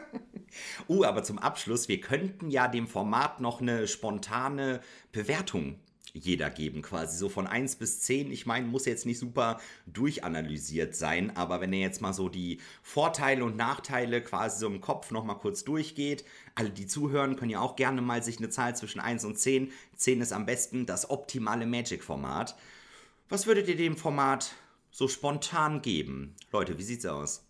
[0.88, 4.82] uh, aber zum Abschluss, wir könnten ja dem Format noch eine spontane
[5.12, 5.80] Bewertung
[6.14, 8.32] jeder geben, quasi so von 1 bis 10.
[8.32, 12.60] Ich meine, muss jetzt nicht super durchanalysiert sein, aber wenn ihr jetzt mal so die
[12.84, 17.62] Vorteile und Nachteile quasi so im Kopf nochmal kurz durchgeht, alle, die zuhören, können ja
[17.62, 19.72] auch gerne mal sich eine Zahl zwischen 1 und 10.
[19.96, 22.56] 10 ist am besten das optimale Magic-Format.
[23.30, 24.54] Was würdet ihr dem Format
[24.92, 26.36] so spontan geben?
[26.52, 27.44] Leute, wie sieht's aus?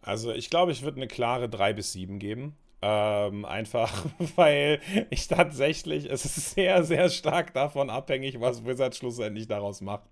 [0.00, 2.54] Also ich glaube, ich würde eine klare 3 bis 7 geben.
[2.84, 4.06] Ähm, einfach,
[4.36, 4.80] weil
[5.10, 10.10] ich tatsächlich, es ist sehr, sehr stark davon abhängig, was Wizard schlussendlich daraus macht.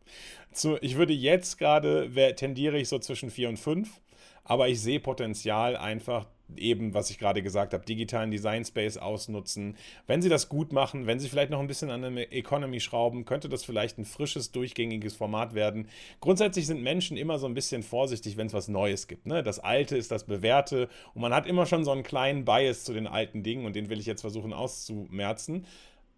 [0.52, 4.00] Zu, ich würde jetzt gerade, tendiere ich so zwischen 4 und 5,
[4.44, 6.26] aber ich sehe Potenzial einfach
[6.57, 9.76] eben, was ich gerade gesagt habe, digitalen Design Space ausnutzen.
[10.07, 13.24] Wenn sie das gut machen, wenn sie vielleicht noch ein bisschen an der Economy schrauben,
[13.24, 15.88] könnte das vielleicht ein frisches, durchgängiges Format werden.
[16.20, 19.26] Grundsätzlich sind Menschen immer so ein bisschen vorsichtig, wenn es was Neues gibt.
[19.26, 19.42] Ne?
[19.42, 22.92] Das Alte ist das Bewährte und man hat immer schon so einen kleinen Bias zu
[22.92, 25.66] den alten Dingen und den will ich jetzt versuchen auszumerzen.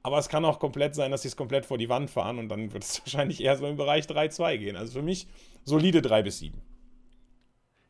[0.02, 2.48] Aber es kann auch komplett sein, dass sie es komplett vor die Wand fahren und
[2.48, 4.76] dann wird es wahrscheinlich eher so im Bereich 3-2 gehen.
[4.76, 5.26] Also für mich
[5.64, 6.60] solide 3 bis 7.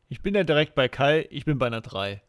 [0.09, 2.21] Ich bin ja direkt bei Kai, ich bin bei einer 3.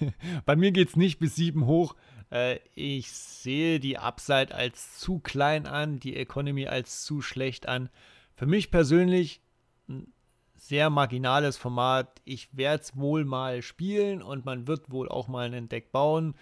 [0.44, 1.94] Bei mir geht es nicht bis 7 hoch.
[2.30, 7.88] Äh, ich sehe die Upside als zu klein an, die Economy als zu schlecht an.
[8.34, 9.40] Für mich persönlich
[9.88, 10.12] ein
[10.54, 12.20] sehr marginales Format.
[12.24, 16.34] Ich werde es wohl mal spielen und man wird wohl auch mal ein Deck bauen.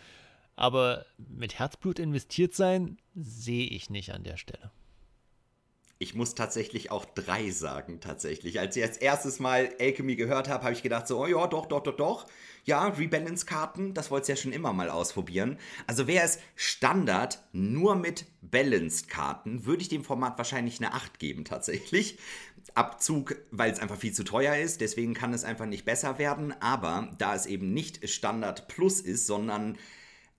[0.57, 4.70] Aber mit Herzblut investiert sein, sehe ich nicht an der Stelle.
[5.99, 8.59] Ich muss tatsächlich auch drei sagen, tatsächlich.
[8.61, 11.66] Als ich als erstes Mal Alchemy gehört habe, habe ich gedacht so, oh ja, doch,
[11.66, 12.27] doch, doch, doch.
[12.65, 15.59] Ja, Rebalance-Karten, das wollt's ja schon immer mal ausprobieren.
[15.87, 21.45] Also wäre es Standard nur mit Balanced-Karten, würde ich dem Format wahrscheinlich eine 8 geben,
[21.45, 22.19] tatsächlich.
[22.75, 26.55] Abzug, weil es einfach viel zu teuer ist, deswegen kann es einfach nicht besser werden.
[26.61, 29.77] Aber da es eben nicht Standard Plus ist, sondern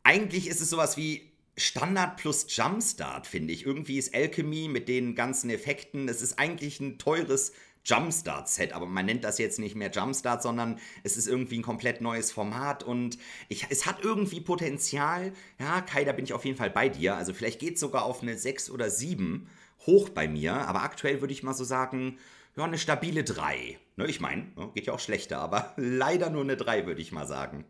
[0.03, 3.65] eigentlich ist es sowas wie Standard plus Jumpstart, finde ich.
[3.65, 7.53] Irgendwie ist Alchemy mit den ganzen Effekten, es ist eigentlich ein teures
[7.85, 12.01] Jumpstart-Set, aber man nennt das jetzt nicht mehr Jumpstart, sondern es ist irgendwie ein komplett
[12.01, 13.17] neues Format und
[13.47, 15.31] ich, es hat irgendwie Potenzial.
[15.59, 17.15] Ja, Kai, da bin ich auf jeden Fall bei dir.
[17.15, 19.47] Also vielleicht geht es sogar auf eine 6 oder 7
[19.85, 22.17] hoch bei mir, aber aktuell würde ich mal so sagen,
[22.55, 23.77] ja, eine stabile 3.
[23.97, 27.27] Ne, ich meine, geht ja auch schlechter, aber leider nur eine 3, würde ich mal
[27.27, 27.65] sagen.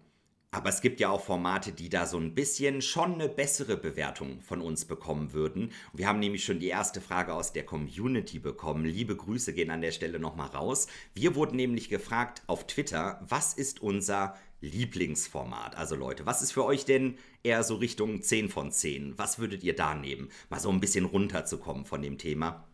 [0.51, 4.41] Aber es gibt ja auch Formate, die da so ein bisschen schon eine bessere Bewertung
[4.41, 5.71] von uns bekommen würden.
[5.93, 8.85] Wir haben nämlich schon die erste Frage aus der Community bekommen.
[8.85, 10.87] Liebe Grüße gehen an der Stelle nochmal raus.
[11.13, 15.75] Wir wurden nämlich gefragt auf Twitter, was ist unser Lieblingsformat?
[15.75, 19.17] Also Leute, was ist für euch denn eher so Richtung 10 von 10?
[19.17, 20.29] Was würdet ihr da nehmen?
[20.49, 22.67] Mal so ein bisschen runterzukommen von dem Thema.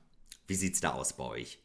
[0.48, 1.60] Wie sieht's da aus bei euch?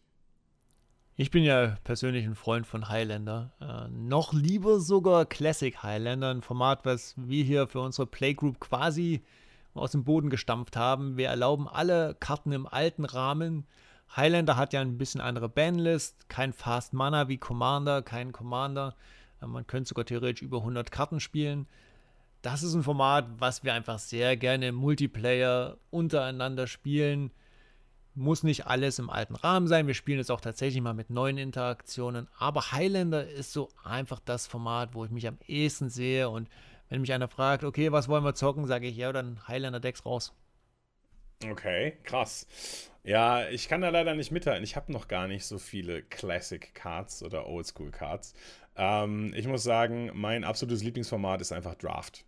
[1.19, 3.51] Ich bin ja persönlich ein Freund von Highlander.
[3.59, 9.23] Äh, noch lieber sogar Classic Highlander, ein Format, was wir hier für unsere Playgroup quasi
[9.73, 11.17] aus dem Boden gestampft haben.
[11.17, 13.65] Wir erlauben alle Karten im alten Rahmen.
[14.15, 18.95] Highlander hat ja ein bisschen andere Banlist, kein Fast Mana wie Commander, kein Commander.
[19.41, 21.67] Äh, man könnte sogar theoretisch über 100 Karten spielen.
[22.43, 27.31] Das ist ein Format, was wir einfach sehr gerne im Multiplayer untereinander spielen.
[28.17, 29.87] Muss nicht alles im alten Rahmen sein.
[29.87, 32.29] Wir spielen jetzt auch tatsächlich mal mit neuen Interaktionen.
[32.39, 36.29] Aber Highlander ist so einfach das Format, wo ich mich am ehesten sehe.
[36.29, 36.49] Und
[36.89, 40.33] wenn mich einer fragt, okay, was wollen wir zocken, sage ich, ja, dann Highlander-Decks raus.
[41.45, 42.47] Okay, krass.
[43.05, 44.65] Ja, ich kann da leider nicht mithalten.
[44.65, 48.35] Ich habe noch gar nicht so viele Classic Cards oder Oldschool Cards.
[48.77, 52.25] Ähm, ich muss sagen, mein absolutes Lieblingsformat ist einfach Draft.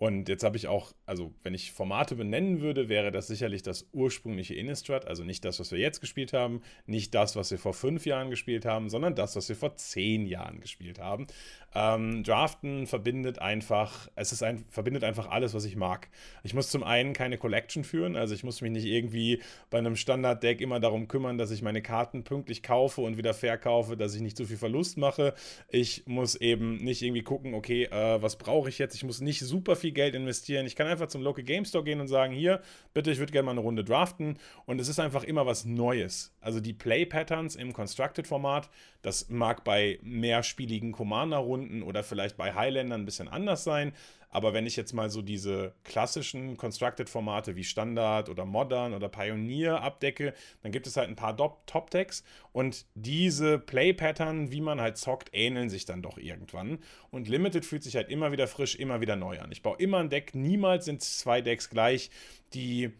[0.00, 3.86] Und jetzt habe ich auch, also wenn ich Formate benennen würde, wäre das sicherlich das
[3.92, 7.74] ursprüngliche Innistrad, also nicht das, was wir jetzt gespielt haben, nicht das, was wir vor
[7.74, 11.26] fünf Jahren gespielt haben, sondern das, was wir vor zehn Jahren gespielt haben.
[11.74, 16.08] Ähm, Draften verbindet einfach, es ist ein, verbindet einfach alles, was ich mag.
[16.42, 19.40] Ich muss zum einen keine Collection führen, also ich muss mich nicht irgendwie
[19.70, 23.96] bei einem Standard-Deck immer darum kümmern, dass ich meine Karten pünktlich kaufe und wieder verkaufe,
[23.96, 25.34] dass ich nicht zu viel Verlust mache.
[25.68, 28.94] Ich muss eben nicht irgendwie gucken, okay, äh, was brauche ich jetzt?
[28.96, 30.66] Ich muss nicht super viel Geld investieren.
[30.66, 32.60] Ich kann einfach zum Local Game Store gehen und sagen, hier,
[32.94, 34.38] bitte, ich würde gerne mal eine Runde draften.
[34.66, 36.34] Und es ist einfach immer was Neues.
[36.40, 38.68] Also die Play-Patterns im Constructed-Format,
[39.02, 43.92] das mag bei mehrspieligen Commander-Runden oder vielleicht bei Highlandern ein bisschen anders sein.
[44.32, 49.82] Aber wenn ich jetzt mal so diese klassischen Constructed-Formate wie Standard oder Modern oder Pioneer
[49.82, 52.22] abdecke, dann gibt es halt ein paar Top-Decks
[52.52, 56.78] und diese Play-Pattern, wie man halt zockt, ähneln sich dann doch irgendwann.
[57.10, 59.50] Und Limited fühlt sich halt immer wieder frisch, immer wieder neu an.
[59.50, 62.10] Ich baue immer ein Deck, niemals sind zwei Decks gleich,
[62.54, 62.92] die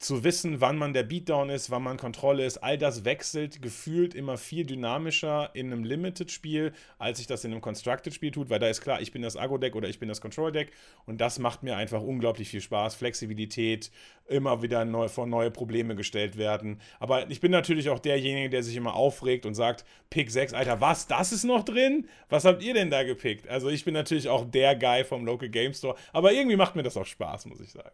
[0.00, 4.14] zu wissen, wann man der Beatdown ist, wann man Kontrolle ist, all das wechselt gefühlt
[4.14, 8.68] immer viel dynamischer in einem Limited-Spiel, als sich das in einem Constructed-Spiel tut, weil da
[8.68, 10.72] ist klar, ich bin das Agro-Deck oder ich bin das Control-Deck
[11.04, 12.94] und das macht mir einfach unglaublich viel Spaß.
[12.94, 13.90] Flexibilität,
[14.26, 16.80] immer wieder neu, vor neue Probleme gestellt werden.
[16.98, 20.80] Aber ich bin natürlich auch derjenige, der sich immer aufregt und sagt, Pick 6, Alter,
[20.80, 22.08] was, das ist noch drin?
[22.30, 23.48] Was habt ihr denn da gepickt?
[23.48, 26.82] Also ich bin natürlich auch der Guy vom Local Game Store, aber irgendwie macht mir
[26.82, 27.90] das auch Spaß, muss ich sagen.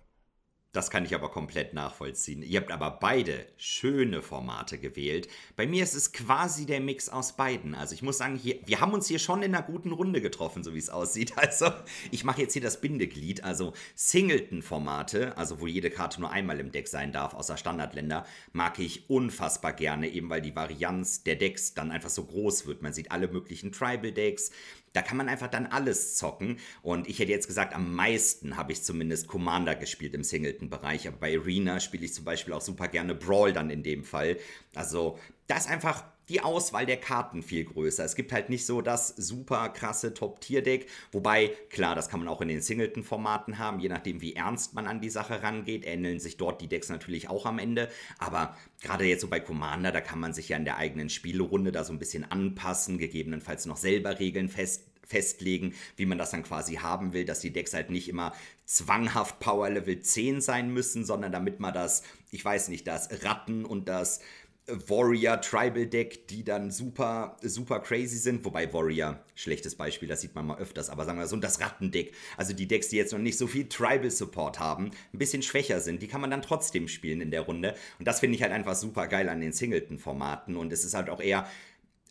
[0.77, 2.43] Das kann ich aber komplett nachvollziehen.
[2.43, 5.27] Ihr habt aber beide schöne Formate gewählt.
[5.57, 7.75] Bei mir ist es quasi der Mix aus beiden.
[7.75, 10.63] Also ich muss sagen, hier, wir haben uns hier schon in einer guten Runde getroffen,
[10.63, 11.33] so wie es aussieht.
[11.47, 11.71] Also
[12.11, 13.43] ich mache jetzt hier das Bindeglied.
[13.43, 18.79] Also Singleton-Formate, also wo jede Karte nur einmal im Deck sein darf, außer Standardländer, mag
[18.79, 22.83] ich unfassbar gerne, eben weil die Varianz der Decks dann einfach so groß wird.
[22.83, 24.51] Man sieht alle möglichen Tribal-Decks,
[24.97, 26.59] da kann man einfach dann alles zocken.
[26.83, 31.07] Und ich hätte jetzt gesagt, am meisten habe ich zumindest Commander gespielt im Singleton-Bereich.
[31.07, 34.39] Aber bei Arena spiele ich zum Beispiel auch super gerne Brawl dann in dem Fall.
[34.75, 35.19] Also,
[35.49, 38.05] da ist einfach die Auswahl der Karten viel größer.
[38.05, 40.89] Es gibt halt nicht so das super krasse Top-Tier-Deck.
[41.13, 44.87] Wobei, klar, das kann man auch in den Singleton-Formaten haben, je nachdem, wie ernst man
[44.87, 47.89] an die Sache rangeht, ähneln sich dort die Decks natürlich auch am Ende.
[48.19, 51.71] Aber gerade jetzt so bei Commander, da kann man sich ja in der eigenen Spielrunde
[51.71, 56.43] da so ein bisschen anpassen, gegebenenfalls noch selber Regeln fest festlegen, wie man das dann
[56.43, 58.35] quasi haben will, dass die Decks halt nicht immer
[58.65, 63.65] zwanghaft Power Level 10 sein müssen, sondern damit man das, ich weiß nicht, das Ratten
[63.65, 64.21] und das
[64.69, 68.45] Warrior Tribal Deck, die dann super, super crazy sind.
[68.45, 72.13] Wobei Warrior, schlechtes Beispiel, das sieht man mal öfters, aber sagen wir so, das Rattendeck,
[72.37, 75.81] also die Decks, die jetzt noch nicht so viel Tribal Support haben, ein bisschen schwächer
[75.81, 77.77] sind, die kann man dann trotzdem spielen in der Runde.
[78.01, 80.57] Und das finde ich halt einfach super geil an den Singleton-Formaten.
[80.57, 81.49] Und es ist halt auch eher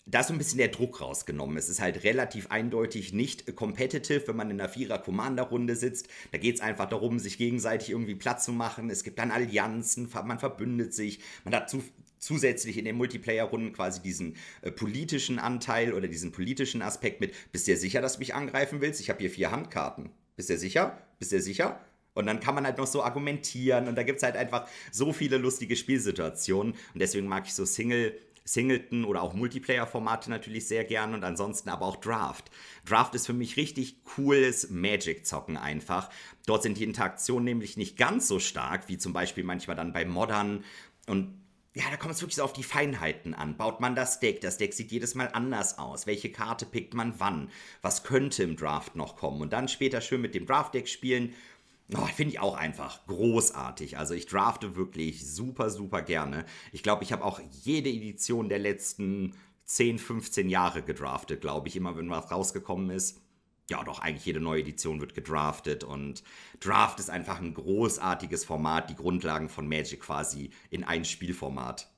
[0.07, 1.57] da ist so ein bisschen der Druck rausgenommen.
[1.57, 6.07] Es ist halt relativ eindeutig nicht competitive, wenn man in einer Vierer-Commander-Runde sitzt.
[6.31, 8.91] Da geht es einfach darum, sich gegenseitig irgendwie Platz zu machen.
[8.91, 11.83] Es gibt dann Allianzen, man verbündet sich, man hat zu,
[12.19, 17.67] zusätzlich in den Multiplayer-Runden quasi diesen äh, politischen Anteil oder diesen politischen Aspekt mit, bist
[17.67, 19.01] du dir sicher, dass du mich angreifen willst?
[19.01, 20.11] Ich habe hier vier Handkarten.
[20.35, 21.01] Bist du dir sicher?
[21.17, 21.79] Bist du dir sicher?
[22.13, 25.11] Und dann kann man halt noch so argumentieren und da gibt es halt einfach so
[25.11, 30.85] viele lustige Spielsituationen und deswegen mag ich so Single Singleton oder auch Multiplayer-Formate natürlich sehr
[30.85, 32.51] gern und ansonsten aber auch Draft.
[32.85, 36.09] Draft ist für mich richtig cooles Magic-Zocken einfach.
[36.45, 40.05] Dort sind die Interaktionen nämlich nicht ganz so stark wie zum Beispiel manchmal dann bei
[40.05, 40.63] Modern
[41.07, 41.41] und
[41.77, 43.57] ja, da kommt es wirklich so auf die Feinheiten an.
[43.57, 44.39] Baut man das Deck?
[44.39, 46.07] Das Deck sieht jedes Mal anders aus.
[46.07, 47.49] Welche Karte pickt man wann?
[47.81, 49.41] Was könnte im Draft noch kommen?
[49.41, 51.33] Und dann später schön mit dem Draft-Deck spielen.
[51.93, 53.97] Oh, Finde ich auch einfach großartig.
[53.97, 56.45] Also ich drafte wirklich super, super gerne.
[56.71, 61.75] Ich glaube, ich habe auch jede Edition der letzten 10, 15 Jahre gedraftet, glaube ich,
[61.75, 63.21] immer wenn was rausgekommen ist
[63.69, 66.23] ja, doch, eigentlich jede neue Edition wird gedraftet und
[66.59, 71.89] Draft ist einfach ein großartiges Format, die Grundlagen von Magic quasi in ein Spielformat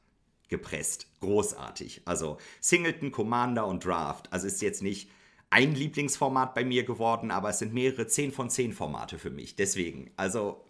[0.48, 1.08] gepresst.
[1.20, 2.04] Großartig.
[2.06, 4.32] Also Singleton, Commander und Draft.
[4.32, 5.12] Also ist jetzt nicht
[5.50, 9.56] ein Lieblingsformat bei mir geworden, aber es sind mehrere 10 von 10 Formate für mich.
[9.56, 10.64] Deswegen, also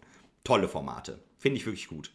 [0.44, 1.22] tolle Formate.
[1.38, 2.12] Finde ich wirklich gut.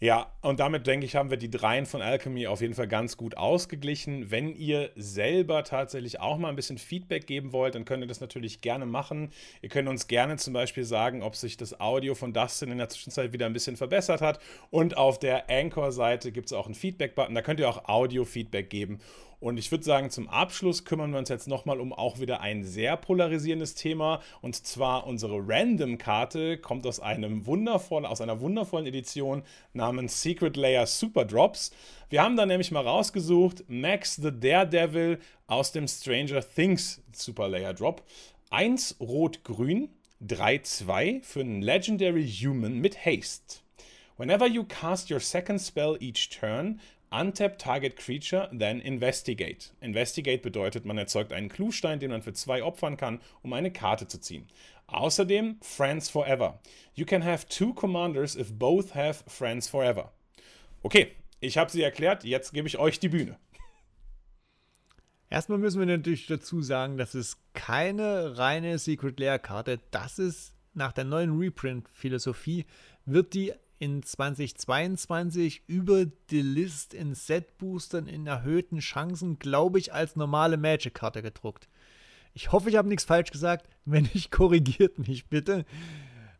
[0.00, 3.16] Ja, und damit denke ich, haben wir die dreien von Alchemy auf jeden Fall ganz
[3.16, 4.30] gut ausgeglichen.
[4.30, 8.20] Wenn ihr selber tatsächlich auch mal ein bisschen Feedback geben wollt, dann könnt ihr das
[8.20, 9.32] natürlich gerne machen.
[9.60, 12.88] Ihr könnt uns gerne zum Beispiel sagen, ob sich das Audio von Dustin in der
[12.88, 14.38] Zwischenzeit wieder ein bisschen verbessert hat.
[14.70, 17.34] Und auf der Anchor-Seite gibt es auch einen Feedback-Button.
[17.34, 19.00] Da könnt ihr auch Audio-Feedback geben.
[19.40, 22.64] Und ich würde sagen, zum Abschluss kümmern wir uns jetzt nochmal um auch wieder ein
[22.64, 24.20] sehr polarisierendes Thema.
[24.40, 30.86] Und zwar unsere Random-Karte kommt aus einem wundervollen, aus einer wundervollen Edition namens Secret Layer
[30.86, 31.70] Super Drops.
[32.10, 37.74] Wir haben da nämlich mal rausgesucht Max the Daredevil aus dem Stranger Things Super Layer
[37.74, 38.02] Drop.
[38.50, 39.90] 1 Rot-Grün,
[40.26, 43.60] 3-2 für einen Legendary Human mit Haste.
[44.16, 46.80] Whenever you cast your second spell each turn,
[47.10, 49.70] Untap Target Creature, then Investigate.
[49.80, 54.06] Investigate bedeutet, man erzeugt einen Cluestein, den man für zwei opfern kann, um eine Karte
[54.06, 54.46] zu ziehen.
[54.88, 56.60] Außerdem Friends Forever.
[56.94, 60.12] You can have two commanders if both have Friends Forever.
[60.82, 63.38] Okay, ich habe sie erklärt, jetzt gebe ich euch die Bühne.
[65.30, 69.78] Erstmal müssen wir natürlich dazu sagen, dass es keine reine Secret Lair Karte.
[69.90, 72.64] Das ist nach der neuen Reprint-Philosophie,
[73.04, 80.16] wird die in 2022 über die List in Set-Boostern in erhöhten Chancen, glaube ich, als
[80.16, 81.68] normale Magic-Karte gedruckt.
[82.34, 83.68] Ich hoffe, ich habe nichts falsch gesagt.
[83.84, 85.64] Wenn nicht, korrigiert mich bitte.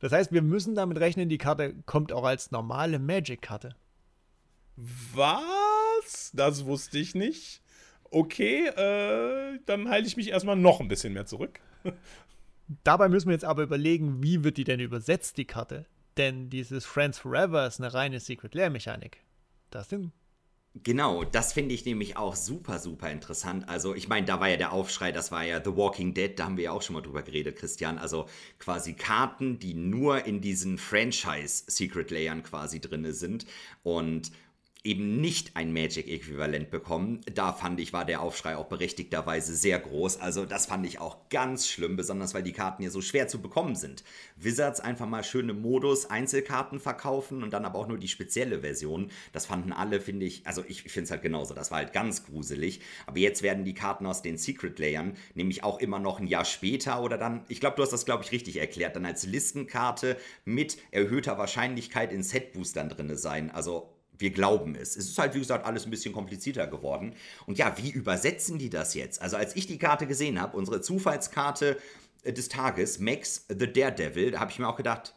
[0.00, 3.74] Das heißt, wir müssen damit rechnen, die Karte kommt auch als normale Magic-Karte.
[4.76, 6.30] Was?
[6.34, 7.62] Das wusste ich nicht.
[8.10, 11.60] Okay, äh, dann halte ich mich erstmal noch ein bisschen mehr zurück.
[12.84, 15.86] Dabei müssen wir jetzt aber überlegen, wie wird die denn übersetzt, die Karte?
[16.18, 19.18] Denn dieses Friends Forever ist eine reine Secret Lair-Mechanik.
[19.70, 20.12] Das denn?
[20.74, 23.68] Genau, das finde ich nämlich auch super, super interessant.
[23.68, 26.44] Also, ich meine, da war ja der Aufschrei, das war ja The Walking Dead, da
[26.44, 27.98] haben wir ja auch schon mal drüber geredet, Christian.
[27.98, 33.46] Also quasi Karten, die nur in diesen Franchise-Secret-Layern quasi drin sind.
[33.82, 34.30] Und
[34.84, 37.20] eben nicht ein Magic-Äquivalent bekommen.
[37.34, 40.20] Da fand ich, war der Aufschrei auch berechtigterweise sehr groß.
[40.20, 43.42] Also das fand ich auch ganz schlimm, besonders weil die Karten hier so schwer zu
[43.42, 44.04] bekommen sind.
[44.36, 49.10] Wizards einfach mal schöne Modus Einzelkarten verkaufen und dann aber auch nur die spezielle Version.
[49.32, 51.54] Das fanden alle, finde ich, also ich, ich finde es halt genauso.
[51.54, 52.80] Das war halt ganz gruselig.
[53.06, 56.44] Aber jetzt werden die Karten aus den Secret Layern nämlich auch immer noch ein Jahr
[56.44, 60.16] später oder dann, ich glaube, du hast das, glaube ich, richtig erklärt, dann als Listenkarte
[60.44, 63.50] mit erhöhter Wahrscheinlichkeit in Set-Boostern drin sein.
[63.50, 64.96] Also wir glauben es.
[64.96, 67.14] Es ist halt, wie gesagt, alles ein bisschen komplizierter geworden.
[67.46, 69.22] Und ja, wie übersetzen die das jetzt?
[69.22, 71.78] Also, als ich die Karte gesehen habe, unsere Zufallskarte
[72.24, 75.14] äh, des Tages, Max the Daredevil, da habe ich mir auch gedacht,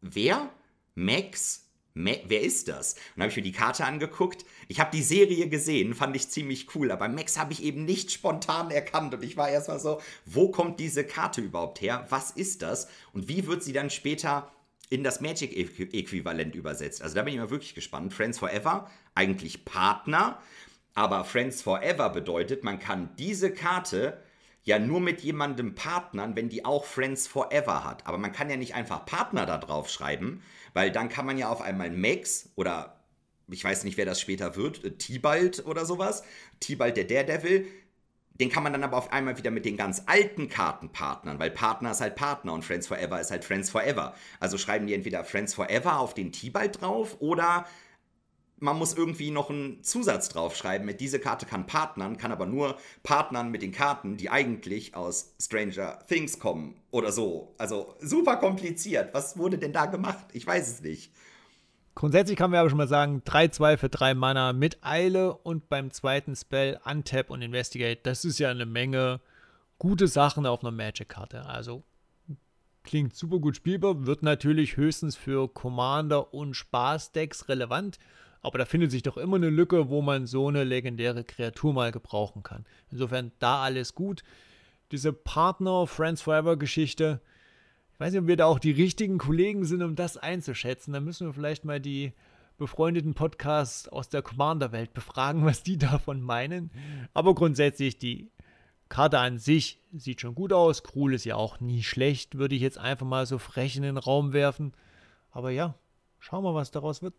[0.00, 0.50] wer?
[0.94, 1.64] Max?
[1.94, 2.92] Ma wer ist das?
[2.94, 4.44] Und dann habe ich mir die Karte angeguckt.
[4.68, 8.12] Ich habe die Serie gesehen, fand ich ziemlich cool, aber Max habe ich eben nicht
[8.12, 12.06] spontan erkannt und ich war erstmal so, wo kommt diese Karte überhaupt her?
[12.08, 12.88] Was ist das?
[13.12, 14.52] Und wie wird sie dann später
[14.90, 17.02] in das Magic-Äquivalent übersetzt.
[17.02, 18.12] Also da bin ich mal wirklich gespannt.
[18.12, 20.40] Friends Forever, eigentlich Partner,
[20.94, 24.22] aber Friends Forever bedeutet, man kann diese Karte
[24.64, 28.06] ja nur mit jemandem partnern, wenn die auch Friends Forever hat.
[28.06, 30.42] Aber man kann ja nicht einfach Partner da drauf schreiben,
[30.74, 32.98] weil dann kann man ja auf einmal Max oder
[33.50, 36.22] ich weiß nicht, wer das später wird, äh, Tibalt oder sowas,
[36.60, 37.66] Tibalt der Daredevil,
[38.40, 41.50] den kann man dann aber auf einmal wieder mit den ganz alten Karten partnern, weil
[41.50, 44.14] Partner ist halt Partner und Friends Forever ist halt Friends Forever.
[44.40, 47.66] Also schreiben die entweder Friends Forever auf den Tibalt drauf oder
[48.60, 52.76] man muss irgendwie noch einen Zusatz draufschreiben mit diese Karte kann partnern, kann aber nur
[53.02, 57.54] partnern mit den Karten, die eigentlich aus Stranger Things kommen oder so.
[57.58, 59.14] Also super kompliziert.
[59.14, 60.26] Was wurde denn da gemacht?
[60.32, 61.12] Ich weiß es nicht.
[61.98, 65.90] Grundsätzlich kann man aber schon mal sagen, 3-2 für 3 Mana mit Eile und beim
[65.90, 67.98] zweiten Spell Untap und Investigate.
[68.04, 69.18] Das ist ja eine Menge
[69.80, 71.44] gute Sachen auf einer Magic-Karte.
[71.46, 71.82] Also
[72.84, 77.98] klingt super gut spielbar, wird natürlich höchstens für Commander und Spaß-Decks relevant.
[78.42, 81.90] Aber da findet sich doch immer eine Lücke, wo man so eine legendäre Kreatur mal
[81.90, 82.64] gebrauchen kann.
[82.92, 84.22] Insofern da alles gut.
[84.92, 87.20] Diese Partner Friends Forever Geschichte,
[87.98, 90.92] ich weiß nicht, ob wir da auch die richtigen Kollegen sind, um das einzuschätzen.
[90.92, 92.12] Da müssen wir vielleicht mal die
[92.56, 96.70] befreundeten Podcasts aus der Commander-Welt befragen, was die davon meinen.
[97.12, 98.30] Aber grundsätzlich, die
[98.88, 100.84] Karte an sich sieht schon gut aus.
[100.84, 103.98] Krul ist ja auch nie schlecht, würde ich jetzt einfach mal so frech in den
[103.98, 104.74] Raum werfen.
[105.32, 105.74] Aber ja,
[106.20, 107.14] schauen wir, was daraus wird.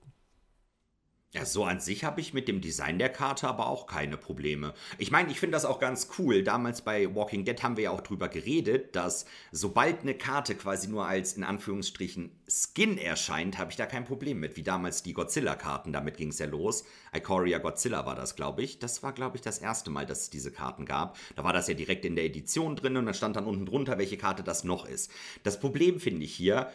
[1.32, 4.74] Ja, so an sich habe ich mit dem Design der Karte aber auch keine Probleme.
[4.98, 6.42] Ich meine, ich finde das auch ganz cool.
[6.42, 10.88] Damals bei Walking Dead haben wir ja auch drüber geredet, dass sobald eine Karte quasi
[10.88, 14.58] nur als in Anführungsstrichen Skin erscheint, habe ich da kein Problem mit.
[14.58, 16.84] Wie damals die Godzilla-Karten, damit ging es ja los.
[17.14, 18.80] Ikoria Godzilla war das, glaube ich.
[18.80, 21.16] Das war, glaube ich, das erste Mal, dass es diese Karten gab.
[21.36, 24.00] Da war das ja direkt in der Edition drin und dann stand dann unten drunter,
[24.00, 25.12] welche Karte das noch ist.
[25.44, 26.72] Das Problem finde ich hier,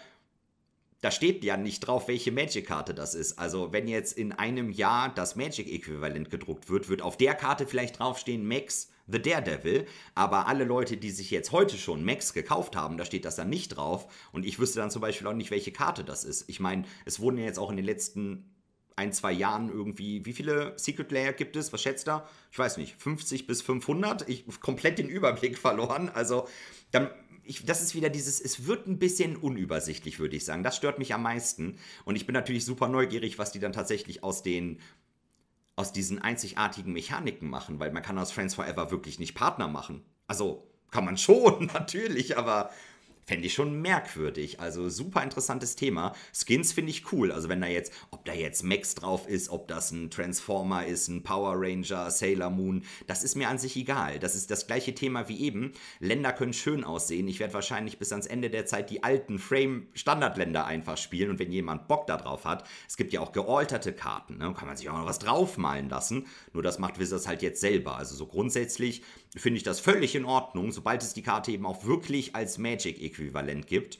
[1.04, 3.38] da steht ja nicht drauf, welche Magic-Karte das ist.
[3.38, 7.98] Also, wenn jetzt in einem Jahr das Magic-Äquivalent gedruckt wird, wird auf der Karte vielleicht
[7.98, 9.84] draufstehen Max the Daredevil,
[10.14, 13.50] aber alle Leute, die sich jetzt heute schon Max gekauft haben, da steht das dann
[13.50, 16.48] nicht drauf und ich wüsste dann zum Beispiel auch nicht, welche Karte das ist.
[16.48, 18.54] Ich meine, es wurden ja jetzt auch in den letzten
[18.96, 21.72] ein, zwei Jahren irgendwie, wie viele Secret Layer gibt es?
[21.72, 22.28] Was schätzt da?
[22.50, 24.28] Ich weiß nicht, 50 bis 500?
[24.28, 26.08] Ich komplett den Überblick verloren.
[26.08, 26.48] Also,
[26.92, 27.10] dann
[27.44, 30.62] ich, das ist wieder dieses, es wird ein bisschen unübersichtlich, würde ich sagen.
[30.62, 31.78] Das stört mich am meisten.
[32.04, 34.80] Und ich bin natürlich super neugierig, was die dann tatsächlich aus den
[35.76, 40.04] aus diesen einzigartigen Mechaniken machen, weil man kann aus Friends Forever wirklich nicht Partner machen.
[40.28, 42.70] Also kann man schon, natürlich, aber
[43.24, 44.60] fände ich schon merkwürdig.
[44.60, 46.14] Also super interessantes Thema.
[46.32, 47.32] Skins finde ich cool.
[47.32, 51.08] Also wenn da jetzt, ob da jetzt Max drauf ist, ob das ein Transformer ist,
[51.08, 54.18] ein Power Ranger, Sailor Moon, das ist mir an sich egal.
[54.18, 55.72] Das ist das gleiche Thema wie eben.
[56.00, 57.28] Länder können schön aussehen.
[57.28, 61.30] Ich werde wahrscheinlich bis ans Ende der Zeit die alten Frame-Standardländer einfach spielen.
[61.30, 64.54] Und wenn jemand Bock darauf hat, es gibt ja auch gealterte Karten, ne?
[64.56, 66.26] kann man sich auch noch was draufmalen lassen.
[66.52, 67.96] Nur das macht Wizards halt jetzt selber.
[67.96, 69.02] Also so grundsätzlich
[69.34, 73.66] finde ich das völlig in Ordnung, sobald es die Karte eben auch wirklich als Magic-Äquivalent
[73.66, 73.98] gibt.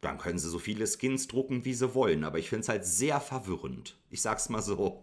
[0.00, 2.24] Dann können sie so viele Skins drucken, wie sie wollen.
[2.24, 3.96] Aber ich finde es halt sehr verwirrend.
[4.10, 5.02] Ich sag's mal so.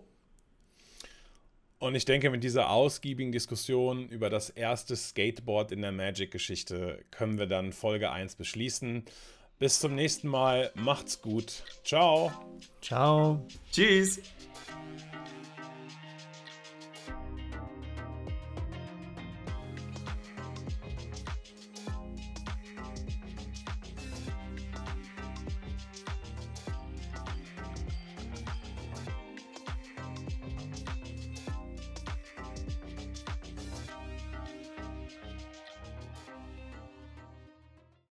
[1.80, 7.38] Und ich denke, mit dieser ausgiebigen Diskussion über das erste Skateboard in der Magic-Geschichte können
[7.38, 9.04] wir dann Folge 1 beschließen.
[9.60, 10.72] Bis zum nächsten Mal.
[10.76, 11.64] Macht's gut.
[11.84, 12.32] Ciao.
[12.82, 13.46] Ciao.
[13.72, 14.22] Tschüss.